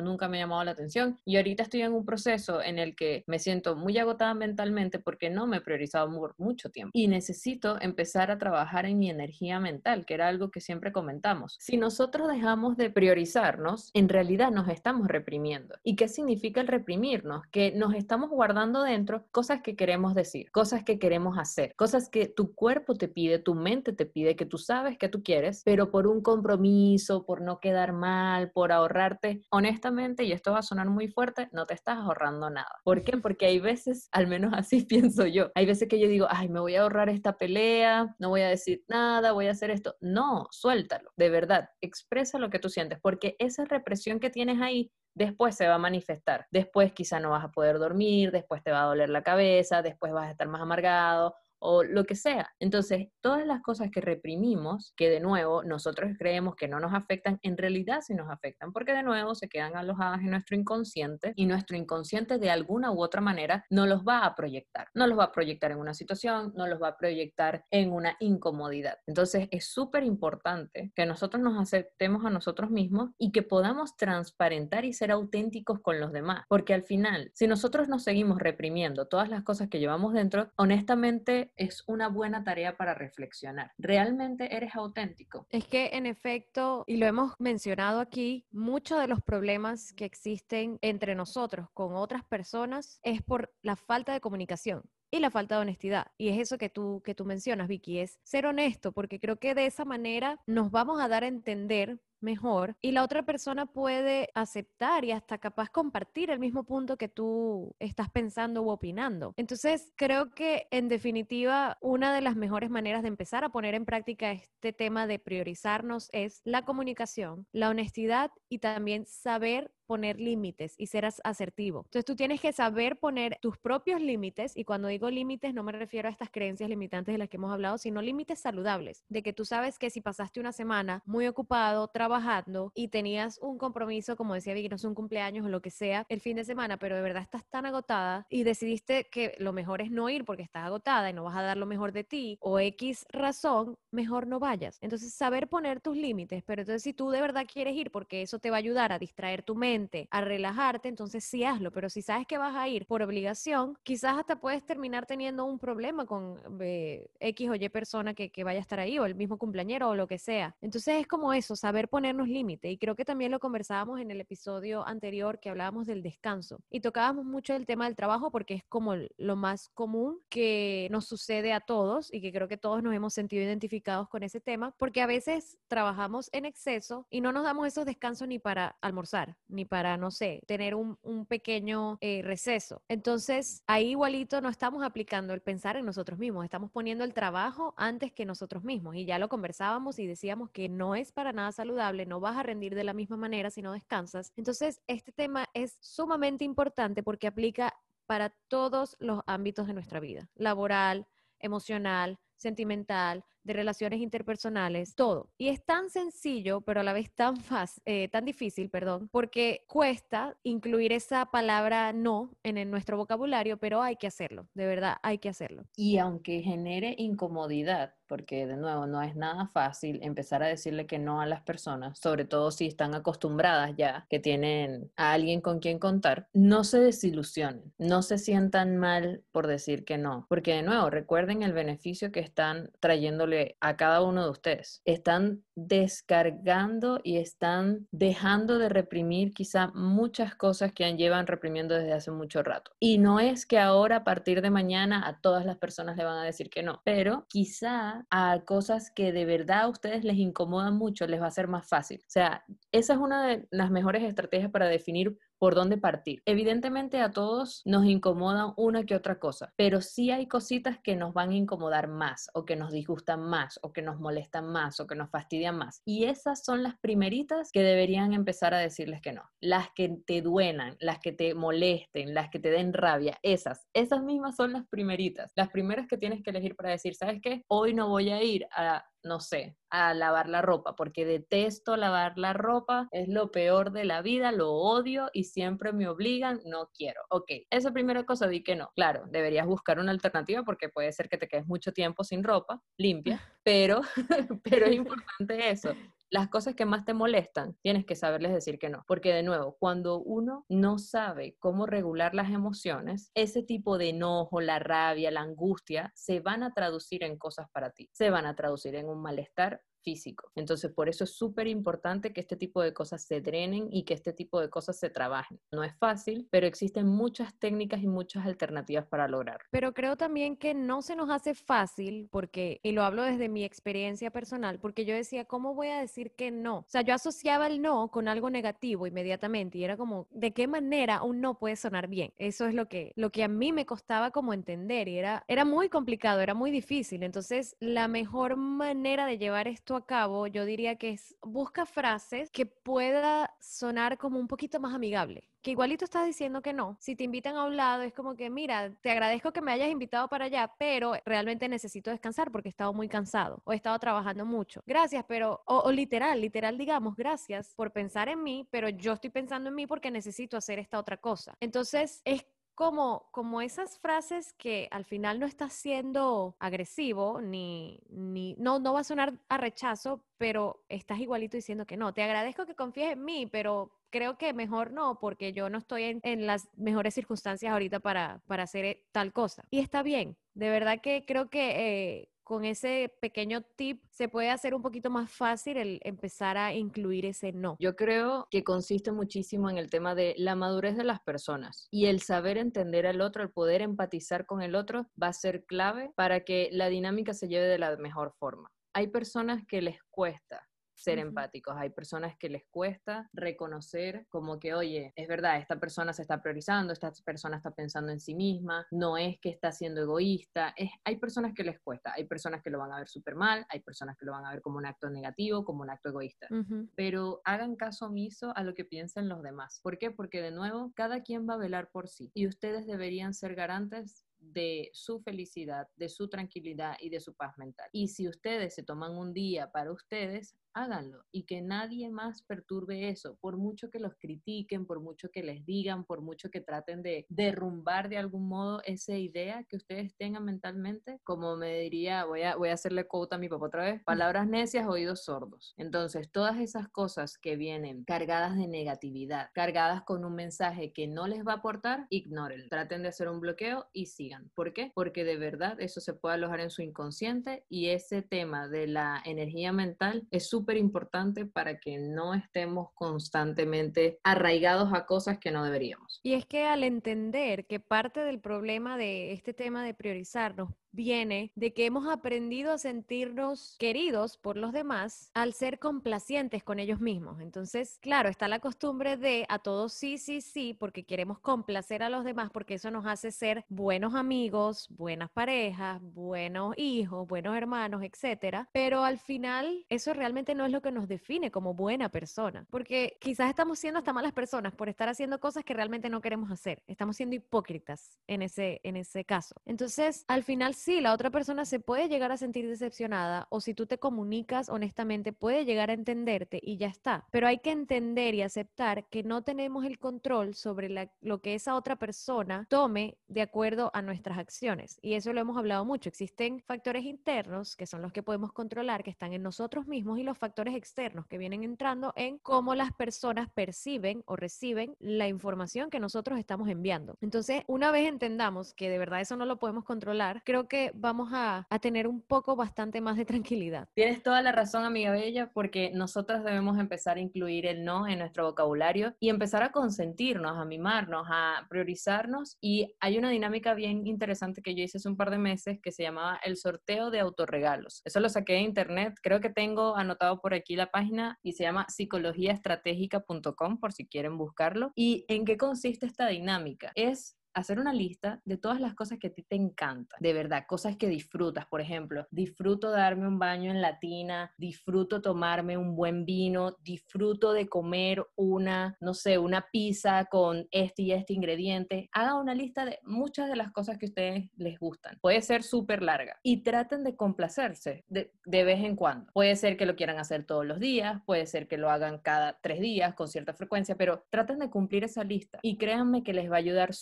nunca 0.00 0.28
me 0.28 0.38
ha 0.38 0.42
llamado 0.42 0.64
la 0.64 0.72
atención 0.72 1.18
y 1.24 1.36
ahorita 1.36 1.64
estoy 1.64 1.82
en 1.82 1.92
un 1.92 2.04
proceso 2.04 2.62
en 2.62 2.78
el 2.78 2.94
que 2.96 3.24
me 3.26 3.38
siento 3.38 3.76
muy 3.76 3.98
agotada 3.98 4.34
mentalmente 4.34 4.98
porque 4.98 5.30
no 5.30 5.46
me 5.46 5.58
he 5.58 5.60
priorizado 5.60 6.10
por 6.14 6.34
mucho 6.38 6.70
tiempo 6.70 6.90
y 6.92 7.08
necesito 7.08 7.80
empezar 7.80 8.30
a 8.30 8.38
trabajar 8.38 8.86
en 8.86 8.98
mi 8.98 9.10
energía 9.10 9.60
mental, 9.60 10.04
que 10.06 10.14
era 10.14 10.28
algo 10.28 10.50
que 10.50 10.60
siempre 10.60 10.92
comentamos. 10.92 11.56
Si 11.60 11.76
nosotros 11.76 12.28
dejamos 12.28 12.76
de 12.76 12.90
priorizarnos, 12.90 13.90
en 13.94 14.08
realidad 14.08 14.50
nos 14.50 14.68
estamos 14.68 15.08
reprimiendo. 15.08 15.76
¿Y 15.82 15.96
qué 15.96 16.08
significa 16.08 16.60
el 16.60 16.68
reprimirnos? 16.68 17.46
Que 17.50 17.72
nos 17.72 17.94
estamos 17.94 18.30
guardando 18.30 18.82
dentro 18.82 19.26
cosas 19.30 19.62
que 19.62 19.76
queremos 19.76 20.14
decir, 20.14 20.50
cosas 20.50 20.84
que 20.84 20.98
queremos 20.98 21.38
hacer, 21.38 21.74
cosas 21.76 22.08
que 22.08 22.26
tu 22.26 22.54
cuerpo 22.54 22.94
te 22.94 23.08
pide, 23.08 23.38
tu 23.38 23.54
mente 23.54 23.92
te 23.92 24.06
pide, 24.06 24.36
que 24.36 24.46
tú 24.46 24.58
sabes 24.58 24.98
que 24.98 25.08
tú 25.08 25.22
quieres, 25.22 25.62
pero 25.64 25.90
por 25.90 26.06
un 26.06 26.22
compromiso, 26.22 27.24
por 27.24 27.40
no 27.40 27.60
quedar 27.60 27.92
mal, 27.92 28.50
por 28.50 28.72
ahorrarte, 28.72 29.42
honestamente, 29.50 29.89
y 30.18 30.32
esto 30.32 30.52
va 30.52 30.60
a 30.60 30.62
sonar 30.62 30.88
muy 30.88 31.08
fuerte, 31.08 31.48
no 31.52 31.66
te 31.66 31.74
estás 31.74 31.98
ahorrando 31.98 32.48
nada. 32.48 32.70
¿Por 32.84 33.02
qué? 33.02 33.16
Porque 33.16 33.46
hay 33.46 33.58
veces, 33.58 34.08
al 34.12 34.26
menos 34.28 34.52
así 34.54 34.84
pienso 34.88 35.26
yo, 35.26 35.50
hay 35.54 35.66
veces 35.66 35.88
que 35.88 35.98
yo 35.98 36.08
digo, 36.08 36.26
ay, 36.30 36.48
me 36.48 36.60
voy 36.60 36.76
a 36.76 36.82
ahorrar 36.82 37.08
esta 37.08 37.36
pelea, 37.36 38.14
no 38.18 38.28
voy 38.28 38.42
a 38.42 38.48
decir 38.48 38.84
nada, 38.88 39.32
voy 39.32 39.46
a 39.46 39.50
hacer 39.52 39.70
esto. 39.70 39.96
No, 40.00 40.46
suéltalo, 40.50 41.10
de 41.16 41.30
verdad, 41.30 41.70
expresa 41.80 42.38
lo 42.38 42.50
que 42.50 42.58
tú 42.58 42.68
sientes, 42.68 42.98
porque 43.02 43.36
esa 43.38 43.64
represión 43.64 44.20
que 44.20 44.30
tienes 44.30 44.60
ahí 44.60 44.92
después 45.14 45.56
se 45.56 45.66
va 45.66 45.74
a 45.74 45.78
manifestar. 45.78 46.46
Después 46.50 46.92
quizá 46.92 47.18
no 47.18 47.30
vas 47.30 47.44
a 47.44 47.50
poder 47.50 47.78
dormir, 47.78 48.30
después 48.30 48.62
te 48.62 48.70
va 48.70 48.82
a 48.82 48.86
doler 48.86 49.10
la 49.10 49.22
cabeza, 49.22 49.82
después 49.82 50.12
vas 50.12 50.28
a 50.28 50.30
estar 50.30 50.48
más 50.48 50.62
amargado 50.62 51.34
o 51.60 51.84
lo 51.84 52.04
que 52.04 52.14
sea. 52.14 52.50
Entonces, 52.58 53.08
todas 53.20 53.46
las 53.46 53.62
cosas 53.62 53.90
que 53.90 54.00
reprimimos, 54.00 54.92
que 54.96 55.08
de 55.08 55.20
nuevo 55.20 55.62
nosotros 55.62 56.12
creemos 56.18 56.56
que 56.56 56.68
no 56.68 56.80
nos 56.80 56.94
afectan, 56.94 57.38
en 57.42 57.56
realidad 57.56 58.00
sí 58.02 58.14
nos 58.14 58.30
afectan, 58.30 58.72
porque 58.72 58.92
de 58.92 59.02
nuevo 59.02 59.34
se 59.34 59.48
quedan 59.48 59.76
alojadas 59.76 60.20
en 60.20 60.30
nuestro 60.30 60.56
inconsciente 60.56 61.32
y 61.36 61.46
nuestro 61.46 61.76
inconsciente 61.76 62.38
de 62.38 62.50
alguna 62.50 62.90
u 62.92 63.02
otra 63.02 63.20
manera 63.20 63.64
no 63.70 63.86
los 63.86 64.02
va 64.02 64.24
a 64.24 64.34
proyectar. 64.34 64.88
No 64.94 65.06
los 65.06 65.18
va 65.18 65.24
a 65.24 65.32
proyectar 65.32 65.70
en 65.70 65.78
una 65.78 65.94
situación, 65.94 66.52
no 66.56 66.66
los 66.66 66.80
va 66.82 66.88
a 66.88 66.96
proyectar 66.96 67.64
en 67.70 67.92
una 67.92 68.16
incomodidad. 68.20 68.98
Entonces, 69.06 69.48
es 69.50 69.66
súper 69.66 70.04
importante 70.04 70.92
que 70.94 71.06
nosotros 71.06 71.42
nos 71.42 71.60
aceptemos 71.60 72.24
a 72.24 72.30
nosotros 72.30 72.70
mismos 72.70 73.10
y 73.18 73.32
que 73.32 73.42
podamos 73.42 73.96
transparentar 73.96 74.84
y 74.84 74.92
ser 74.92 75.10
auténticos 75.10 75.80
con 75.80 76.00
los 76.00 76.12
demás, 76.12 76.44
porque 76.48 76.74
al 76.74 76.82
final, 76.82 77.30
si 77.34 77.46
nosotros 77.46 77.88
nos 77.88 78.04
seguimos 78.04 78.38
reprimiendo 78.38 79.06
todas 79.06 79.28
las 79.28 79.42
cosas 79.42 79.68
que 79.68 79.78
llevamos 79.78 80.12
dentro, 80.12 80.50
honestamente 80.56 81.49
es 81.56 81.84
una 81.86 82.08
buena 82.08 82.44
tarea 82.44 82.76
para 82.76 82.94
reflexionar. 82.94 83.72
¿Realmente 83.78 84.54
eres 84.56 84.74
auténtico? 84.74 85.46
Es 85.50 85.66
que 85.66 85.90
en 85.92 86.06
efecto, 86.06 86.84
y 86.86 86.96
lo 86.96 87.06
hemos 87.06 87.34
mencionado 87.38 88.00
aquí, 88.00 88.46
muchos 88.50 89.00
de 89.00 89.08
los 89.08 89.22
problemas 89.22 89.92
que 89.92 90.04
existen 90.04 90.78
entre 90.82 91.14
nosotros 91.14 91.68
con 91.74 91.94
otras 91.94 92.24
personas 92.24 93.00
es 93.02 93.22
por 93.22 93.52
la 93.62 93.76
falta 93.76 94.12
de 94.12 94.20
comunicación 94.20 94.82
y 95.10 95.18
la 95.18 95.30
falta 95.30 95.56
de 95.56 95.62
honestidad. 95.62 96.06
Y 96.16 96.28
es 96.28 96.38
eso 96.38 96.58
que 96.58 96.70
tú, 96.70 97.02
que 97.04 97.14
tú 97.14 97.24
mencionas, 97.24 97.68
Vicky, 97.68 97.98
es 97.98 98.18
ser 98.22 98.46
honesto, 98.46 98.92
porque 98.92 99.18
creo 99.18 99.36
que 99.36 99.54
de 99.54 99.66
esa 99.66 99.84
manera 99.84 100.38
nos 100.46 100.70
vamos 100.70 101.00
a 101.00 101.08
dar 101.08 101.24
a 101.24 101.28
entender 101.28 102.00
mejor 102.20 102.76
y 102.80 102.92
la 102.92 103.02
otra 103.02 103.24
persona 103.24 103.66
puede 103.66 104.28
aceptar 104.34 105.04
y 105.04 105.12
hasta 105.12 105.38
capaz 105.38 105.70
compartir 105.70 106.30
el 106.30 106.38
mismo 106.38 106.64
punto 106.64 106.96
que 106.96 107.08
tú 107.08 107.74
estás 107.78 108.10
pensando 108.10 108.62
u 108.62 108.70
opinando. 108.70 109.34
Entonces, 109.36 109.92
creo 109.96 110.34
que 110.34 110.66
en 110.70 110.88
definitiva, 110.88 111.78
una 111.80 112.14
de 112.14 112.20
las 112.20 112.36
mejores 112.36 112.70
maneras 112.70 113.02
de 113.02 113.08
empezar 113.08 113.44
a 113.44 113.50
poner 113.50 113.74
en 113.74 113.84
práctica 113.84 114.32
este 114.32 114.72
tema 114.72 115.06
de 115.06 115.18
priorizarnos 115.18 116.08
es 116.12 116.40
la 116.44 116.64
comunicación, 116.64 117.46
la 117.52 117.68
honestidad 117.70 118.30
y 118.48 118.58
también 118.58 119.06
saber 119.06 119.72
poner 119.90 120.20
límites 120.20 120.76
y 120.78 120.86
ser 120.86 121.04
asertivo. 121.24 121.80
Entonces 121.80 122.04
tú 122.04 122.14
tienes 122.14 122.40
que 122.40 122.52
saber 122.52 123.00
poner 123.00 123.38
tus 123.42 123.58
propios 123.58 124.00
límites 124.00 124.56
y 124.56 124.62
cuando 124.62 124.86
digo 124.86 125.10
límites 125.10 125.52
no 125.52 125.64
me 125.64 125.72
refiero 125.72 126.08
a 126.08 126.12
estas 126.12 126.30
creencias 126.30 126.70
limitantes 126.70 127.12
de 127.12 127.18
las 127.18 127.28
que 127.28 127.38
hemos 127.38 127.52
hablado, 127.52 127.76
sino 127.76 128.00
límites 128.00 128.38
saludables, 128.38 129.04
de 129.08 129.24
que 129.24 129.32
tú 129.32 129.44
sabes 129.44 129.80
que 129.80 129.90
si 129.90 130.00
pasaste 130.00 130.38
una 130.38 130.52
semana 130.52 131.02
muy 131.06 131.26
ocupado 131.26 131.88
trabajando 131.88 132.70
y 132.76 132.86
tenías 132.86 133.40
un 133.42 133.58
compromiso, 133.58 134.14
como 134.14 134.34
decía 134.34 134.54
Vicky, 134.54 134.68
no 134.68 134.76
es 134.76 134.84
un 134.84 134.94
cumpleaños 134.94 135.44
o 135.44 135.48
lo 135.48 135.60
que 135.60 135.72
sea, 135.72 136.06
el 136.08 136.20
fin 136.20 136.36
de 136.36 136.44
semana, 136.44 136.76
pero 136.76 136.94
de 136.94 137.02
verdad 137.02 137.24
estás 137.24 137.44
tan 137.50 137.66
agotada 137.66 138.28
y 138.30 138.44
decidiste 138.44 139.08
que 139.10 139.34
lo 139.40 139.52
mejor 139.52 139.82
es 139.82 139.90
no 139.90 140.08
ir 140.08 140.24
porque 140.24 140.44
estás 140.44 140.66
agotada 140.66 141.10
y 141.10 141.14
no 141.14 141.24
vas 141.24 141.36
a 141.36 141.42
dar 141.42 141.56
lo 141.56 141.66
mejor 141.66 141.90
de 141.90 142.04
ti 142.04 142.38
o 142.40 142.60
X 142.60 143.06
razón, 143.10 143.76
mejor 143.90 144.28
no 144.28 144.38
vayas. 144.38 144.78
Entonces 144.82 145.12
saber 145.12 145.48
poner 145.48 145.80
tus 145.80 145.96
límites, 145.96 146.44
pero 146.46 146.62
entonces 146.62 146.84
si 146.84 146.92
tú 146.92 147.10
de 147.10 147.20
verdad 147.20 147.44
quieres 147.52 147.74
ir 147.74 147.90
porque 147.90 148.22
eso 148.22 148.38
te 148.38 148.50
va 148.50 148.58
a 148.58 148.60
ayudar 148.60 148.92
a 148.92 149.00
distraer 149.00 149.42
tu 149.42 149.56
mente, 149.56 149.79
a 150.10 150.20
relajarte, 150.20 150.88
entonces 150.88 151.24
sí 151.24 151.44
hazlo, 151.44 151.70
pero 151.70 151.88
si 151.88 152.02
sabes 152.02 152.26
que 152.26 152.38
vas 152.38 152.54
a 152.56 152.68
ir 152.68 152.86
por 152.86 153.02
obligación, 153.02 153.76
quizás 153.82 154.18
hasta 154.18 154.40
puedes 154.40 154.64
terminar 154.64 155.06
teniendo 155.06 155.44
un 155.44 155.58
problema 155.58 156.06
con 156.06 156.38
eh, 156.60 157.08
X 157.20 157.50
o 157.50 157.54
Y 157.54 157.68
persona 157.68 158.14
que, 158.14 158.30
que, 158.30 158.44
vaya 158.44 158.58
a 158.58 158.62
estar 158.62 158.80
ahí, 158.80 158.98
o 158.98 159.04
el 159.04 159.14
mismo 159.14 159.38
cumpleañero, 159.38 159.88
o 159.88 159.94
lo 159.94 160.06
que 160.06 160.18
sea. 160.18 160.56
Entonces 160.60 161.00
es 161.00 161.06
como 161.06 161.32
eso, 161.32 161.56
saber 161.56 161.88
ponernos 161.88 162.28
límite, 162.28 162.70
y 162.70 162.78
creo 162.78 162.96
que 162.96 163.04
también 163.04 163.30
lo 163.30 163.38
conversábamos 163.38 164.00
en 164.00 164.10
el 164.10 164.20
episodio 164.20 164.86
anterior 164.86 165.38
que 165.40 165.50
hablábamos 165.50 165.86
del 165.86 166.02
descanso, 166.02 166.60
y 166.70 166.80
tocábamos 166.80 167.24
mucho 167.24 167.54
el 167.54 167.66
tema 167.66 167.84
del 167.84 167.96
trabajo 167.96 168.30
porque 168.30 168.54
es 168.54 168.64
como 168.64 168.94
lo 169.16 169.36
más 169.36 169.68
común 169.70 170.20
que 170.28 170.88
nos 170.90 171.06
sucede 171.06 171.52
a 171.52 171.60
todos, 171.60 172.12
y 172.12 172.20
que 172.20 172.32
creo 172.32 172.48
que 172.48 172.56
todos 172.56 172.82
nos 172.82 172.94
hemos 172.94 173.14
sentido 173.14 173.44
identificados 173.44 174.08
con 174.08 174.22
ese 174.22 174.40
tema, 174.40 174.74
porque 174.78 175.02
a 175.02 175.06
veces 175.06 175.58
trabajamos 175.68 176.28
en 176.32 176.44
exceso 176.44 177.06
y 177.10 177.20
no 177.20 177.32
nos 177.32 177.44
damos 177.44 177.66
esos 177.66 177.86
descansos 177.86 178.28
ni 178.28 178.38
para 178.38 178.76
almorzar, 178.80 179.36
ni 179.48 179.64
para, 179.70 179.96
no 179.96 180.10
sé, 180.10 180.42
tener 180.48 180.74
un, 180.74 180.98
pequeño 181.28 181.96
eh, 182.00 182.22
receso. 182.24 182.82
Entonces, 182.88 183.62
ahí 183.68 183.90
igualito 183.90 184.40
no 184.40 184.48
estamos 184.48 184.82
aplicando 184.82 185.32
el 185.32 185.40
pensar 185.40 185.76
en 185.76 185.86
nosotros 185.86 186.18
mismos, 186.18 186.44
estamos 186.44 186.72
poniendo 186.72 187.04
el 187.04 187.14
trabajo 187.14 187.72
antes 187.76 188.12
que 188.12 188.24
nosotros 188.24 188.64
mismos. 188.64 188.96
Y 188.96 189.04
ya 189.04 189.20
lo 189.20 189.28
conversábamos 189.28 190.00
y 190.00 190.08
decíamos 190.08 190.50
que 190.50 190.68
no 190.68 190.96
es 190.96 191.12
para 191.12 191.32
nada 191.32 191.52
saludable, 191.52 192.04
no 192.04 192.18
vas 192.18 192.36
a 192.36 192.42
rendir 192.42 192.74
de 192.74 192.82
la 192.82 192.92
misma 192.92 193.16
manera 193.16 193.48
si 193.50 193.62
no 193.62 193.72
descansas. 193.72 194.32
Entonces, 194.36 194.82
este 194.88 195.12
tema 195.12 195.46
es 195.54 195.78
sumamente 195.80 196.44
importante 196.44 197.04
porque 197.04 197.28
aplica 197.28 197.72
para 198.06 198.30
todos 198.48 198.96
los 198.98 199.20
ámbitos 199.26 199.68
de 199.68 199.74
nuestra 199.74 200.00
vida, 200.00 200.28
laboral, 200.34 201.06
emocional, 201.38 202.18
sentimental, 202.34 203.24
de 203.44 203.52
relaciones 203.52 204.00
interpersonales, 204.00 204.94
todo. 204.94 205.30
Y 205.38 205.48
es 205.48 205.64
tan 205.64 205.90
sencillo, 205.90 206.60
pero 206.60 206.80
a 206.80 206.82
la 206.82 206.92
vez 206.92 207.10
tan 207.14 207.36
fácil, 207.36 207.82
eh, 207.86 208.08
tan 208.08 208.24
difícil, 208.24 208.70
perdón, 208.70 209.08
porque 209.10 209.64
cuesta 209.66 210.36
incluir 210.42 210.92
esa 210.92 211.26
palabra 211.26 211.92
no 211.92 212.30
en, 212.42 212.70
nuestro 212.70 212.96
vocabulario, 212.96 213.56
pero 213.58 213.82
hay 213.82 213.96
que 213.96 214.06
hacerlo, 214.06 214.46
de 214.54 214.66
verdad, 214.66 214.96
hay 215.02 215.18
que 215.18 215.28
hacerlo. 215.28 215.64
Y 215.76 215.98
aunque 215.98 216.42
genere 216.42 216.94
incomodidad, 216.98 217.94
porque 218.06 218.46
de 218.46 218.56
nuevo 218.56 218.86
no 218.86 219.02
es 219.02 219.14
nada 219.14 219.46
fácil 219.46 220.00
empezar 220.02 220.42
a 220.42 220.48
decirle 220.48 220.86
que 220.86 220.98
no 220.98 221.20
a 221.20 221.26
las 221.26 221.42
personas, 221.42 221.98
sobre 221.98 222.24
todo 222.24 222.50
si 222.50 222.66
están 222.66 222.94
acostumbradas 222.94 223.74
ya, 223.76 224.06
que 224.10 224.18
tienen 224.18 224.90
a 224.96 225.12
alguien 225.12 225.40
con 225.40 225.60
quien 225.60 225.78
contar, 225.78 226.28
no 226.32 226.64
se 226.64 226.80
desilusionen, 226.80 227.72
no 227.78 228.02
se 228.02 228.18
sientan 228.18 228.76
mal 228.76 229.22
por 229.30 229.46
decir 229.46 229.84
que 229.84 229.96
no, 229.96 230.26
porque 230.28 230.54
de 230.54 230.62
nuevo 230.62 230.90
recuerden 230.90 231.42
el 231.42 231.52
beneficio 231.52 232.10
que 232.10 232.20
están 232.20 232.70
trayendo 232.80 233.26
a 233.60 233.76
cada 233.76 234.02
uno 234.02 234.24
de 234.24 234.30
ustedes, 234.30 234.82
¿están 234.84 235.44
descargando 235.54 237.00
y 237.02 237.18
están 237.18 237.86
dejando 237.90 238.58
de 238.58 238.68
reprimir 238.68 239.32
quizá 239.32 239.68
muchas 239.74 240.34
cosas 240.34 240.72
que 240.72 240.84
han 240.84 240.98
llevan 240.98 241.26
reprimiendo 241.26 241.74
desde 241.74 241.92
hace 241.92 242.10
mucho 242.10 242.42
rato? 242.42 242.72
Y 242.80 242.98
no 242.98 243.20
es 243.20 243.46
que 243.46 243.58
ahora 243.58 243.96
a 243.96 244.04
partir 244.04 244.42
de 244.42 244.50
mañana 244.50 245.06
a 245.06 245.20
todas 245.20 245.44
las 245.44 245.56
personas 245.56 245.96
le 245.96 246.04
van 246.04 246.18
a 246.18 246.24
decir 246.24 246.50
que 246.50 246.62
no, 246.62 246.82
pero 246.84 247.26
quizá 247.28 248.06
a 248.10 248.40
cosas 248.44 248.90
que 248.90 249.12
de 249.12 249.24
verdad 249.24 249.62
a 249.62 249.68
ustedes 249.68 250.04
les 250.04 250.16
incomodan 250.16 250.76
mucho 250.76 251.06
les 251.06 251.20
va 251.20 251.26
a 251.26 251.30
ser 251.30 251.48
más 251.48 251.68
fácil. 251.68 252.00
O 252.02 252.10
sea, 252.10 252.44
esa 252.72 252.94
es 252.94 252.98
una 252.98 253.26
de 253.26 253.46
las 253.50 253.70
mejores 253.70 254.02
estrategias 254.02 254.50
para 254.50 254.68
definir 254.68 255.18
por 255.40 255.54
dónde 255.54 255.78
partir. 255.78 256.22
Evidentemente 256.26 257.00
a 257.00 257.10
todos 257.10 257.62
nos 257.64 257.86
incomodan 257.86 258.52
una 258.58 258.84
que 258.84 258.94
otra 258.94 259.18
cosa, 259.18 259.52
pero 259.56 259.80
sí 259.80 260.10
hay 260.10 260.28
cositas 260.28 260.78
que 260.78 260.96
nos 260.96 261.14
van 261.14 261.30
a 261.30 261.34
incomodar 261.34 261.88
más 261.88 262.28
o 262.34 262.44
que 262.44 262.56
nos 262.56 262.70
disgustan 262.70 263.22
más 263.22 263.58
o 263.62 263.72
que 263.72 263.80
nos 263.80 263.98
molestan 263.98 264.52
más 264.52 264.78
o 264.80 264.86
que 264.86 264.94
nos 264.94 265.10
fastidian 265.10 265.56
más. 265.56 265.80
Y 265.86 266.04
esas 266.04 266.44
son 266.44 266.62
las 266.62 266.78
primeritas 266.78 267.50
que 267.52 267.62
deberían 267.62 268.12
empezar 268.12 268.52
a 268.52 268.58
decirles 268.58 269.00
que 269.00 269.14
no. 269.14 269.22
Las 269.40 269.68
que 269.74 269.88
te 270.06 270.20
duenan, 270.20 270.76
las 270.78 270.98
que 270.98 271.12
te 271.12 271.34
molesten, 271.34 272.12
las 272.12 272.28
que 272.28 272.38
te 272.38 272.50
den 272.50 272.74
rabia, 272.74 273.18
esas, 273.22 273.66
esas 273.72 274.02
mismas 274.02 274.36
son 274.36 274.52
las 274.52 274.68
primeritas. 274.68 275.32
Las 275.36 275.48
primeras 275.48 275.88
que 275.88 275.96
tienes 275.96 276.22
que 276.22 276.30
elegir 276.30 276.54
para 276.54 276.70
decir, 276.70 276.94
¿sabes 276.94 277.20
qué? 277.22 277.44
Hoy 277.48 277.72
no 277.72 277.88
voy 277.88 278.10
a 278.10 278.22
ir 278.22 278.46
a 278.54 278.84
no 279.02 279.20
sé, 279.20 279.56
a 279.70 279.94
lavar 279.94 280.28
la 280.28 280.42
ropa, 280.42 280.76
porque 280.76 281.04
detesto 281.04 281.76
lavar 281.76 282.18
la 282.18 282.32
ropa, 282.32 282.88
es 282.92 283.08
lo 283.08 283.30
peor 283.30 283.72
de 283.72 283.84
la 283.84 284.02
vida, 284.02 284.32
lo 284.32 284.52
odio 284.52 285.10
y 285.12 285.24
siempre 285.24 285.72
me 285.72 285.88
obligan, 285.88 286.40
no 286.44 286.70
quiero. 286.74 287.00
Ok, 287.10 287.30
esa 287.50 287.72
primera 287.72 288.04
cosa 288.04 288.26
di 288.26 288.42
que 288.42 288.56
no. 288.56 288.70
Claro, 288.74 289.04
deberías 289.08 289.46
buscar 289.46 289.78
una 289.78 289.92
alternativa 289.92 290.42
porque 290.42 290.68
puede 290.68 290.92
ser 290.92 291.08
que 291.08 291.18
te 291.18 291.28
quedes 291.28 291.46
mucho 291.46 291.72
tiempo 291.72 292.04
sin 292.04 292.24
ropa 292.24 292.62
limpia, 292.76 293.20
pero, 293.44 293.80
pero 294.44 294.66
es 294.66 294.74
importante 294.74 295.50
eso 295.50 295.74
las 296.10 296.28
cosas 296.28 296.54
que 296.54 296.64
más 296.64 296.84
te 296.84 296.92
molestan, 296.92 297.56
tienes 297.62 297.86
que 297.86 297.94
saberles 297.94 298.32
decir 298.32 298.58
que 298.58 298.68
no. 298.68 298.84
Porque 298.86 299.12
de 299.12 299.22
nuevo, 299.22 299.56
cuando 299.58 300.00
uno 300.00 300.44
no 300.48 300.78
sabe 300.78 301.36
cómo 301.38 301.66
regular 301.66 302.14
las 302.14 302.30
emociones, 302.30 303.10
ese 303.14 303.42
tipo 303.42 303.78
de 303.78 303.90
enojo, 303.90 304.40
la 304.40 304.58
rabia, 304.58 305.10
la 305.10 305.20
angustia, 305.22 305.92
se 305.94 306.20
van 306.20 306.42
a 306.42 306.52
traducir 306.52 307.04
en 307.04 307.16
cosas 307.16 307.46
para 307.52 307.70
ti. 307.70 307.88
Se 307.92 308.10
van 308.10 308.26
a 308.26 308.34
traducir 308.34 308.74
en 308.74 308.88
un 308.88 309.00
malestar 309.00 309.62
físico. 309.82 310.30
Entonces, 310.34 310.72
por 310.72 310.88
eso 310.88 311.04
es 311.04 311.14
súper 311.14 311.46
importante 311.46 312.12
que 312.12 312.20
este 312.20 312.36
tipo 312.36 312.62
de 312.62 312.72
cosas 312.72 313.04
se 313.04 313.20
drenen 313.20 313.68
y 313.70 313.84
que 313.84 313.94
este 313.94 314.12
tipo 314.12 314.40
de 314.40 314.50
cosas 314.50 314.78
se 314.78 314.90
trabajen. 314.90 315.40
No 315.52 315.64
es 315.64 315.76
fácil, 315.76 316.28
pero 316.30 316.46
existen 316.46 316.86
muchas 316.86 317.38
técnicas 317.38 317.82
y 317.82 317.86
muchas 317.86 318.26
alternativas 318.26 318.86
para 318.86 319.08
lograrlo. 319.08 319.46
Pero 319.50 319.72
creo 319.74 319.96
también 319.96 320.36
que 320.36 320.54
no 320.54 320.82
se 320.82 320.96
nos 320.96 321.10
hace 321.10 321.34
fácil 321.34 322.08
porque, 322.10 322.60
y 322.62 322.72
lo 322.72 322.82
hablo 322.82 323.02
desde 323.02 323.28
mi 323.28 323.44
experiencia 323.44 324.10
personal, 324.10 324.58
porque 324.58 324.84
yo 324.84 324.94
decía, 324.94 325.24
¿cómo 325.24 325.54
voy 325.54 325.68
a 325.68 325.80
decir 325.80 326.12
que 326.12 326.30
no? 326.30 326.58
O 326.58 326.68
sea, 326.68 326.82
yo 326.82 326.94
asociaba 326.94 327.46
el 327.46 327.62
no 327.62 327.90
con 327.90 328.08
algo 328.08 328.30
negativo 328.30 328.86
inmediatamente 328.86 329.58
y 329.58 329.64
era 329.64 329.76
como, 329.76 330.06
¿de 330.10 330.32
qué 330.32 330.46
manera 330.46 331.02
un 331.02 331.20
no 331.20 331.38
puede 331.38 331.56
sonar 331.56 331.88
bien? 331.88 332.12
Eso 332.16 332.46
es 332.46 332.54
lo 332.54 332.68
que, 332.68 332.92
lo 332.96 333.10
que 333.10 333.24
a 333.24 333.28
mí 333.28 333.52
me 333.52 333.66
costaba 333.66 334.10
como 334.10 334.32
entender 334.32 334.88
y 334.88 334.98
era, 334.98 335.24
era 335.28 335.44
muy 335.44 335.68
complicado, 335.68 336.20
era 336.20 336.34
muy 336.34 336.50
difícil. 336.50 337.02
Entonces, 337.02 337.56
la 337.60 337.88
mejor 337.88 338.36
manera 338.36 339.06
de 339.06 339.18
llevar 339.18 339.48
esto 339.48 339.69
a 339.76 339.86
cabo, 339.86 340.26
yo 340.26 340.44
diría 340.44 340.76
que 340.76 340.90
es 340.90 341.16
busca 341.22 341.66
frases 341.66 342.30
que 342.30 342.46
pueda 342.46 343.34
sonar 343.40 343.98
como 343.98 344.18
un 344.18 344.28
poquito 344.28 344.60
más 344.60 344.74
amigable. 344.74 345.28
Que 345.42 345.52
igualito 345.52 345.84
estás 345.84 346.04
diciendo 346.04 346.42
que 346.42 346.52
no. 346.52 346.76
Si 346.80 346.96
te 346.96 347.04
invitan 347.04 347.36
a 347.36 347.44
un 347.44 347.56
lado, 347.56 347.82
es 347.82 347.94
como 347.94 348.14
que, 348.14 348.28
mira, 348.28 348.74
te 348.82 348.90
agradezco 348.90 349.32
que 349.32 349.40
me 349.40 349.52
hayas 349.52 349.70
invitado 349.70 350.08
para 350.08 350.26
allá, 350.26 350.52
pero 350.58 350.92
realmente 351.06 351.48
necesito 351.48 351.90
descansar 351.90 352.30
porque 352.30 352.48
he 352.48 352.50
estado 352.50 352.74
muy 352.74 352.88
cansado 352.88 353.40
o 353.44 353.52
he 353.52 353.56
estado 353.56 353.78
trabajando 353.78 354.26
mucho. 354.26 354.62
Gracias, 354.66 355.04
pero, 355.08 355.42
o, 355.46 355.60
o 355.60 355.72
literal, 355.72 356.20
literal, 356.20 356.58
digamos, 356.58 356.94
gracias 356.94 357.54
por 357.54 357.72
pensar 357.72 358.08
en 358.08 358.22
mí, 358.22 358.46
pero 358.50 358.68
yo 358.68 358.92
estoy 358.92 359.10
pensando 359.10 359.48
en 359.48 359.54
mí 359.54 359.66
porque 359.66 359.90
necesito 359.90 360.36
hacer 360.36 360.58
esta 360.58 360.78
otra 360.78 360.98
cosa. 360.98 361.34
Entonces, 361.40 362.02
es 362.04 362.26
como, 362.60 363.08
como 363.10 363.40
esas 363.40 363.78
frases 363.78 364.34
que 364.34 364.68
al 364.70 364.84
final 364.84 365.18
no 365.18 365.24
estás 365.24 365.54
siendo 365.54 366.36
agresivo, 366.38 367.22
ni, 367.22 367.80
ni 367.88 368.34
no, 368.34 368.58
no 368.58 368.74
va 368.74 368.80
a 368.80 368.84
sonar 368.84 369.14
a 369.30 369.38
rechazo, 369.38 370.04
pero 370.18 370.62
estás 370.68 370.98
igualito 370.98 371.38
diciendo 371.38 371.64
que 371.64 371.78
no. 371.78 371.94
Te 371.94 372.02
agradezco 372.02 372.44
que 372.44 372.54
confíes 372.54 372.92
en 372.92 373.02
mí, 373.02 373.26
pero 373.26 373.70
creo 373.88 374.18
que 374.18 374.34
mejor 374.34 374.72
no, 374.72 374.98
porque 375.00 375.32
yo 375.32 375.48
no 375.48 375.56
estoy 375.56 376.00
en, 376.02 376.26
las 376.26 376.50
mejores 376.54 376.92
circunstancias 376.92 377.50
ahorita 377.50 377.80
para, 377.80 378.20
para 378.26 378.42
hacer 378.42 378.66
eh, 378.66 378.84
tal 378.92 379.14
cosa. 379.14 379.46
Y 379.48 379.60
está 379.60 379.82
bien. 379.82 380.18
De 380.34 380.50
verdad 380.50 380.82
que 380.82 381.06
creo 381.06 381.30
que 381.30 382.00
eh, 382.02 382.08
con 382.30 382.44
ese 382.44 382.94
pequeño 383.00 383.42
tip 383.42 383.82
se 383.90 384.08
puede 384.08 384.30
hacer 384.30 384.54
un 384.54 384.62
poquito 384.62 384.88
más 384.88 385.10
fácil 385.10 385.56
el 385.56 385.80
empezar 385.82 386.36
a 386.36 386.54
incluir 386.54 387.04
ese 387.04 387.32
no. 387.32 387.56
Yo 387.58 387.74
creo 387.74 388.28
que 388.30 388.44
consiste 388.44 388.92
muchísimo 388.92 389.50
en 389.50 389.58
el 389.58 389.68
tema 389.68 389.96
de 389.96 390.14
la 390.16 390.36
madurez 390.36 390.76
de 390.76 390.84
las 390.84 391.00
personas 391.00 391.66
y 391.72 391.86
el 391.86 392.00
saber 392.02 392.38
entender 392.38 392.86
al 392.86 393.00
otro, 393.00 393.24
el 393.24 393.30
poder 393.30 393.62
empatizar 393.62 394.26
con 394.26 394.42
el 394.42 394.54
otro 394.54 394.86
va 395.02 395.08
a 395.08 395.12
ser 395.12 395.44
clave 395.44 395.90
para 395.96 396.20
que 396.20 396.50
la 396.52 396.68
dinámica 396.68 397.14
se 397.14 397.26
lleve 397.26 397.46
de 397.46 397.58
la 397.58 397.76
mejor 397.78 398.12
forma. 398.16 398.48
Hay 398.74 398.86
personas 398.86 399.44
que 399.48 399.60
les 399.60 399.82
cuesta 399.90 400.48
ser 400.80 400.98
empáticos. 400.98 401.54
Hay 401.56 401.70
personas 401.70 402.16
que 402.16 402.28
les 402.30 402.44
cuesta 402.50 403.08
reconocer 403.12 404.06
como 404.08 404.38
que, 404.38 404.54
oye, 404.54 404.92
es 404.96 405.08
verdad, 405.08 405.38
esta 405.38 405.60
persona 405.60 405.92
se 405.92 406.02
está 406.02 406.22
priorizando, 406.22 406.72
esta 406.72 406.90
persona 407.04 407.36
está 407.36 407.50
pensando 407.50 407.92
en 407.92 408.00
sí 408.00 408.14
misma, 408.14 408.66
no 408.70 408.96
es 408.96 409.18
que 409.20 409.28
está 409.28 409.52
siendo 409.52 409.82
egoísta. 409.82 410.54
Es, 410.56 410.70
hay 410.84 410.96
personas 410.96 411.34
que 411.34 411.44
les 411.44 411.60
cuesta, 411.60 411.92
hay 411.92 412.04
personas 412.04 412.42
que 412.42 412.50
lo 412.50 412.58
van 412.58 412.72
a 412.72 412.78
ver 412.78 412.88
súper 412.88 413.14
mal, 413.14 413.46
hay 413.50 413.60
personas 413.60 413.96
que 413.98 414.06
lo 414.06 414.12
van 414.12 414.24
a 414.24 414.32
ver 414.32 414.40
como 414.40 414.56
un 414.56 414.66
acto 414.66 414.88
negativo, 414.88 415.44
como 415.44 415.62
un 415.62 415.70
acto 415.70 415.90
egoísta. 415.90 416.28
Pero 416.74 417.20
hagan 417.24 417.56
caso 417.56 417.86
omiso 417.86 418.34
a 418.36 418.42
lo 418.42 418.54
que 418.54 418.64
piensen 418.64 419.08
los 419.08 419.22
demás. 419.22 419.60
¿Por 419.62 419.78
qué? 419.78 419.90
Porque 419.90 420.22
de 420.22 420.30
nuevo, 420.30 420.72
cada 420.74 421.02
quien 421.02 421.28
va 421.28 421.34
a 421.34 421.38
velar 421.38 421.70
por 421.70 421.88
sí 421.88 422.10
y 422.14 422.26
ustedes 422.26 422.66
deberían 422.66 423.12
ser 423.12 423.34
garantes 423.34 424.06
de 424.20 424.70
su 424.72 425.00
felicidad, 425.00 425.68
de 425.76 425.88
su 425.88 426.08
tranquilidad 426.08 426.76
y 426.80 426.90
de 426.90 427.00
su 427.00 427.14
paz 427.14 427.36
mental. 427.38 427.68
Y 427.72 427.88
si 427.88 428.08
ustedes 428.08 428.54
se 428.54 428.62
toman 428.62 428.96
un 428.96 429.12
día 429.12 429.50
para 429.50 429.72
ustedes, 429.72 430.36
háganlo 430.54 431.04
y 431.12 431.24
que 431.24 431.42
nadie 431.42 431.90
más 431.90 432.22
perturbe 432.22 432.88
eso, 432.88 433.16
por 433.20 433.36
mucho 433.36 433.70
que 433.70 433.78
los 433.78 433.94
critiquen, 433.96 434.66
por 434.66 434.80
mucho 434.80 435.10
que 435.10 435.22
les 435.22 435.44
digan, 435.44 435.84
por 435.84 436.00
mucho 436.00 436.30
que 436.30 436.40
traten 436.40 436.82
de 436.82 437.06
derrumbar 437.08 437.88
de 437.88 437.98
algún 437.98 438.28
modo 438.28 438.60
esa 438.64 438.96
idea 438.96 439.44
que 439.44 439.56
ustedes 439.56 439.94
tengan 439.96 440.24
mentalmente, 440.24 441.00
como 441.04 441.36
me 441.36 441.60
diría, 441.60 442.04
voy 442.04 442.22
a, 442.22 442.36
voy 442.36 442.50
a 442.50 442.54
hacerle 442.54 442.86
quote 442.86 443.14
a 443.14 443.18
mi 443.18 443.28
papá 443.28 443.46
otra 443.46 443.64
vez, 443.64 443.82
palabras 443.84 444.26
necias, 444.26 444.66
oídos 444.66 445.04
sordos. 445.04 445.54
Entonces, 445.56 446.10
todas 446.10 446.38
esas 446.38 446.68
cosas 446.68 447.18
que 447.18 447.36
vienen 447.36 447.84
cargadas 447.84 448.36
de 448.36 448.48
negatividad, 448.48 449.30
cargadas 449.34 449.82
con 449.82 450.04
un 450.04 450.14
mensaje 450.14 450.72
que 450.72 450.86
no 450.86 451.06
les 451.06 451.26
va 451.26 451.32
a 451.32 451.36
aportar, 451.36 451.86
ignórenlo. 451.90 452.48
Traten 452.48 452.82
de 452.82 452.88
hacer 452.88 453.08
un 453.08 453.20
bloqueo 453.20 453.68
y 453.72 453.86
sigan. 453.86 454.30
¿Por 454.34 454.52
qué? 454.52 454.72
Porque 454.74 455.04
de 455.04 455.16
verdad 455.16 455.60
eso 455.60 455.80
se 455.80 455.94
puede 455.94 456.16
alojar 456.16 456.40
en 456.40 456.50
su 456.50 456.62
inconsciente 456.62 457.44
y 457.48 457.68
ese 457.68 458.02
tema 458.02 458.48
de 458.48 458.66
la 458.66 459.02
energía 459.04 459.52
mental 459.52 460.06
es 460.10 460.28
súper 460.28 460.39
súper 460.40 460.56
importante 460.56 461.26
para 461.26 461.60
que 461.60 461.78
no 461.78 462.14
estemos 462.14 462.68
constantemente 462.74 463.98
arraigados 464.02 464.72
a 464.72 464.86
cosas 464.86 465.18
que 465.18 465.30
no 465.30 465.44
deberíamos. 465.44 466.00
Y 466.02 466.14
es 466.14 466.24
que 466.24 466.46
al 466.46 466.64
entender 466.64 467.46
que 467.46 467.60
parte 467.60 468.00
del 468.00 468.20
problema 468.20 468.78
de 468.78 469.12
este 469.12 469.34
tema 469.34 469.62
de 469.62 469.74
priorizarnos 469.74 470.48
viene 470.72 471.32
de 471.34 471.52
que 471.52 471.66
hemos 471.66 471.88
aprendido 471.88 472.52
a 472.52 472.58
sentirnos 472.58 473.56
queridos 473.58 474.16
por 474.16 474.36
los 474.36 474.52
demás 474.52 475.10
al 475.14 475.32
ser 475.34 475.58
complacientes 475.58 476.42
con 476.42 476.58
ellos 476.58 476.80
mismos. 476.80 477.20
Entonces, 477.20 477.78
claro, 477.80 478.08
está 478.08 478.28
la 478.28 478.40
costumbre 478.40 478.96
de 478.96 479.26
a 479.28 479.38
todos 479.38 479.72
sí, 479.72 479.98
sí, 479.98 480.20
sí, 480.20 480.54
porque 480.54 480.84
queremos 480.84 481.18
complacer 481.18 481.82
a 481.82 481.90
los 481.90 482.04
demás, 482.04 482.30
porque 482.30 482.54
eso 482.54 482.70
nos 482.70 482.86
hace 482.86 483.12
ser 483.12 483.44
buenos 483.48 483.94
amigos, 483.94 484.68
buenas 484.70 485.10
parejas, 485.10 485.80
buenos 485.82 486.54
hijos, 486.56 487.06
buenos 487.06 487.36
hermanos, 487.36 487.82
etcétera. 487.82 488.48
Pero 488.52 488.84
al 488.84 488.98
final, 488.98 489.64
eso 489.68 489.92
realmente 489.94 490.34
no 490.34 490.44
es 490.44 490.52
lo 490.52 490.62
que 490.62 490.72
nos 490.72 490.88
define 490.88 491.30
como 491.30 491.54
buena 491.54 491.88
persona, 491.88 492.46
porque 492.50 492.96
quizás 493.00 493.28
estamos 493.28 493.58
siendo 493.58 493.78
hasta 493.78 493.92
malas 493.92 494.12
personas 494.12 494.54
por 494.54 494.68
estar 494.68 494.88
haciendo 494.88 495.20
cosas 495.20 495.44
que 495.44 495.54
realmente 495.54 495.88
no 495.88 496.00
queremos 496.00 496.30
hacer. 496.30 496.62
Estamos 496.66 496.96
siendo 496.96 497.16
hipócritas 497.16 497.98
en 498.06 498.22
ese, 498.22 498.60
en 498.64 498.76
ese 498.76 499.04
caso. 499.04 499.34
Entonces, 499.44 500.04
al 500.08 500.24
final, 500.24 500.54
sí, 500.60 500.80
la 500.80 500.92
otra 500.92 501.10
persona 501.10 501.44
se 501.44 501.60
puede 501.60 501.88
llegar 501.88 502.12
a 502.12 502.16
sentir 502.16 502.48
decepcionada 502.48 503.26
o 503.30 503.40
si 503.40 503.54
tú 503.54 503.66
te 503.66 503.78
comunicas 503.78 504.48
honestamente 504.48 505.12
puede 505.12 505.44
llegar 505.44 505.70
a 505.70 505.74
entenderte 505.74 506.40
y 506.42 506.56
ya 506.56 506.68
está. 506.68 507.06
Pero 507.10 507.26
hay 507.26 507.38
que 507.38 507.50
entender 507.50 508.14
y 508.14 508.22
aceptar 508.22 508.86
que 508.88 509.02
no 509.02 509.22
tenemos 509.22 509.64
el 509.64 509.78
control 509.78 510.34
sobre 510.34 510.90
lo 511.00 511.20
que 511.20 511.34
esa 511.34 511.56
otra 511.56 511.76
persona 511.76 512.46
tome 512.48 512.98
de 513.08 513.22
acuerdo 513.22 513.70
a 513.74 513.82
nuestras 513.82 514.18
acciones. 514.18 514.78
Y 514.82 514.94
eso 514.94 515.12
lo 515.12 515.20
hemos 515.20 515.36
hablado 515.36 515.64
mucho. 515.64 515.88
Existen 515.88 516.40
factores 516.40 516.84
internos 516.84 517.56
que 517.56 517.66
son 517.66 517.82
los 517.82 517.92
que 517.92 518.02
podemos 518.02 518.32
controlar, 518.32 518.82
que 518.82 518.90
están 518.90 519.12
en 519.12 519.22
nosotros 519.22 519.66
mismos 519.66 519.98
y 519.98 520.02
los 520.02 520.18
factores 520.18 520.54
externos 520.54 521.06
que 521.06 521.18
vienen 521.18 521.42
entrando 521.42 521.92
en 521.96 522.18
cómo 522.18 522.54
las 522.54 522.72
personas 522.72 523.30
perciben 523.30 524.02
o 524.06 524.16
reciben 524.16 524.76
la 524.78 525.08
información 525.08 525.70
que 525.70 525.80
nosotros 525.80 526.18
estamos 526.18 526.48
enviando. 526.48 526.96
Entonces, 527.00 527.42
una 527.46 527.70
vez 527.70 527.88
entendamos 527.88 528.54
que 528.54 528.68
de 528.68 528.78
verdad 528.78 529.00
eso 529.00 529.16
no 529.16 529.24
lo 529.24 529.38
podemos 529.38 529.64
controlar, 529.64 530.22
creo 530.24 530.48
que 530.50 530.72
vamos 530.74 531.10
a, 531.12 531.46
a 531.48 531.58
tener 531.60 531.86
un 531.86 532.02
poco 532.02 532.36
bastante 532.36 532.82
más 532.82 532.98
de 532.98 533.06
tranquilidad. 533.06 533.68
Tienes 533.74 534.02
toda 534.02 534.20
la 534.20 534.32
razón, 534.32 534.64
amiga 534.64 534.90
Bella, 534.90 535.30
porque 535.32 535.70
nosotros 535.72 536.24
debemos 536.24 536.58
empezar 536.58 536.98
a 536.98 537.00
incluir 537.00 537.46
el 537.46 537.64
no 537.64 537.88
en 537.88 538.00
nuestro 538.00 538.24
vocabulario 538.26 538.94
y 539.00 539.08
empezar 539.08 539.42
a 539.42 539.52
consentirnos, 539.52 540.36
a 540.36 540.44
mimarnos, 540.44 541.06
a 541.08 541.46
priorizarnos. 541.48 542.36
Y 542.40 542.74
hay 542.80 542.98
una 542.98 543.10
dinámica 543.10 543.54
bien 543.54 543.86
interesante 543.86 544.42
que 544.42 544.54
yo 544.54 544.64
hice 544.64 544.78
hace 544.78 544.88
un 544.88 544.96
par 544.96 545.10
de 545.10 545.18
meses 545.18 545.60
que 545.62 545.70
se 545.72 545.84
llamaba 545.84 546.20
el 546.24 546.36
sorteo 546.36 546.90
de 546.90 547.00
autorregalos. 547.00 547.82
Eso 547.84 548.00
lo 548.00 548.08
saqué 548.08 548.32
de 548.34 548.40
internet, 548.40 548.94
creo 549.02 549.20
que 549.20 549.30
tengo 549.30 549.76
anotado 549.76 550.20
por 550.20 550.34
aquí 550.34 550.56
la 550.56 550.72
página 550.72 551.18
y 551.22 551.32
se 551.32 551.44
llama 551.44 551.66
psicologiaestratégica.com 551.68 553.60
por 553.60 553.72
si 553.72 553.86
quieren 553.86 554.18
buscarlo. 554.18 554.72
¿Y 554.74 555.04
en 555.08 555.24
qué 555.24 555.36
consiste 555.36 555.86
esta 555.86 556.08
dinámica? 556.08 556.72
Es 556.74 557.19
hacer 557.34 557.58
una 557.58 557.72
lista 557.72 558.20
de 558.24 558.36
todas 558.36 558.60
las 558.60 558.74
cosas 558.74 558.98
que 558.98 559.08
a 559.08 559.12
ti 559.12 559.22
te 559.22 559.36
encantan, 559.36 559.98
de 560.00 560.12
verdad, 560.12 560.44
cosas 560.48 560.76
que 560.76 560.88
disfrutas, 560.88 561.46
por 561.46 561.60
ejemplo, 561.60 562.06
disfruto 562.10 562.70
darme 562.70 563.06
un 563.06 563.18
baño 563.18 563.50
en 563.50 563.60
la 563.60 563.78
tina, 563.78 564.32
disfruto 564.36 565.00
tomarme 565.00 565.56
un 565.56 565.74
buen 565.74 566.04
vino, 566.04 566.56
disfruto 566.62 567.32
de 567.32 567.48
comer 567.48 568.04
una, 568.16 568.76
no 568.80 568.94
sé, 568.94 569.18
una 569.18 569.46
pizza 569.52 570.04
con 570.06 570.46
este 570.50 570.82
y 570.82 570.92
este 570.92 571.12
ingrediente. 571.12 571.88
Haga 571.92 572.14
una 572.14 572.34
lista 572.34 572.64
de 572.64 572.78
muchas 572.82 573.28
de 573.28 573.36
las 573.36 573.52
cosas 573.52 573.78
que 573.78 573.86
a 573.86 573.88
ustedes 573.88 574.30
les 574.36 574.58
gustan. 574.58 574.98
Puede 575.00 575.22
ser 575.22 575.42
súper 575.42 575.82
larga 575.82 576.18
y 576.22 576.42
traten 576.42 576.84
de 576.84 576.96
complacerse 576.96 577.84
de, 577.88 578.10
vez 578.24 578.60
en 578.60 578.76
cuando. 578.76 579.12
Puede 579.12 579.36
ser 579.36 579.56
que 579.56 579.66
lo 579.66 579.76
quieran 579.76 579.98
hacer 579.98 580.24
todos 580.24 580.46
los 580.46 580.60
días, 580.60 581.02
puede 581.06 581.26
ser 581.26 581.46
que 581.46 581.58
lo 581.58 581.70
hagan 581.70 581.98
cada 581.98 582.38
tres 582.40 582.60
días 582.60 582.94
con 582.94 583.08
cierta 583.08 583.34
frecuencia, 583.34 583.76
pero 583.76 584.04
traten 584.10 584.38
de 584.38 584.50
cumplir 584.50 584.84
esa 584.84 585.04
lista 585.04 585.38
y 585.42 585.58
créanme 585.58 586.02
que 586.02 586.12
les 586.12 586.30
va 586.30 586.36
a 586.36 586.38
ayudar 586.38 586.74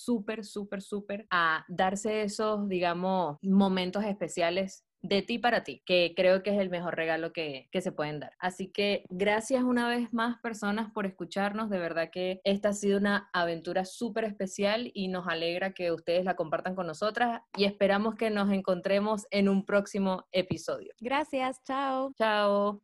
súper 0.44 0.68
súper, 0.68 0.82
súper, 0.82 1.26
a 1.30 1.64
darse 1.68 2.22
esos, 2.22 2.68
digamos, 2.68 3.38
momentos 3.42 4.04
especiales 4.04 4.84
de 5.00 5.22
ti 5.22 5.38
para 5.38 5.62
ti, 5.62 5.80
que 5.86 6.12
creo 6.16 6.42
que 6.42 6.50
es 6.50 6.58
el 6.58 6.70
mejor 6.70 6.96
regalo 6.96 7.32
que, 7.32 7.68
que, 7.70 7.80
se 7.80 7.92
pueden 7.92 8.18
dar. 8.18 8.32
Así 8.40 8.72
que 8.72 9.04
gracias 9.08 9.62
una 9.62 9.88
vez 9.88 10.12
más 10.12 10.40
personas 10.40 10.90
por 10.90 11.06
escucharnos, 11.06 11.70
de 11.70 11.78
verdad 11.78 12.10
que 12.10 12.40
esta 12.42 12.70
ha 12.70 12.72
sido 12.72 12.98
una 12.98 13.30
aventura 13.32 13.84
súper 13.84 14.24
especial 14.24 14.90
y 14.92 15.06
nos 15.06 15.28
alegra 15.28 15.72
que 15.72 15.92
ustedes 15.92 16.24
la 16.24 16.34
compartan 16.34 16.74
con 16.74 16.88
nosotras 16.88 17.42
y 17.56 17.64
esperamos 17.64 18.16
que 18.16 18.30
nos 18.30 18.50
encontremos 18.50 19.26
en 19.30 19.48
un 19.48 19.64
próximo 19.64 20.26
episodio. 20.32 20.92
Gracias, 21.00 21.62
chao. 21.62 22.12
Chao. 22.18 22.82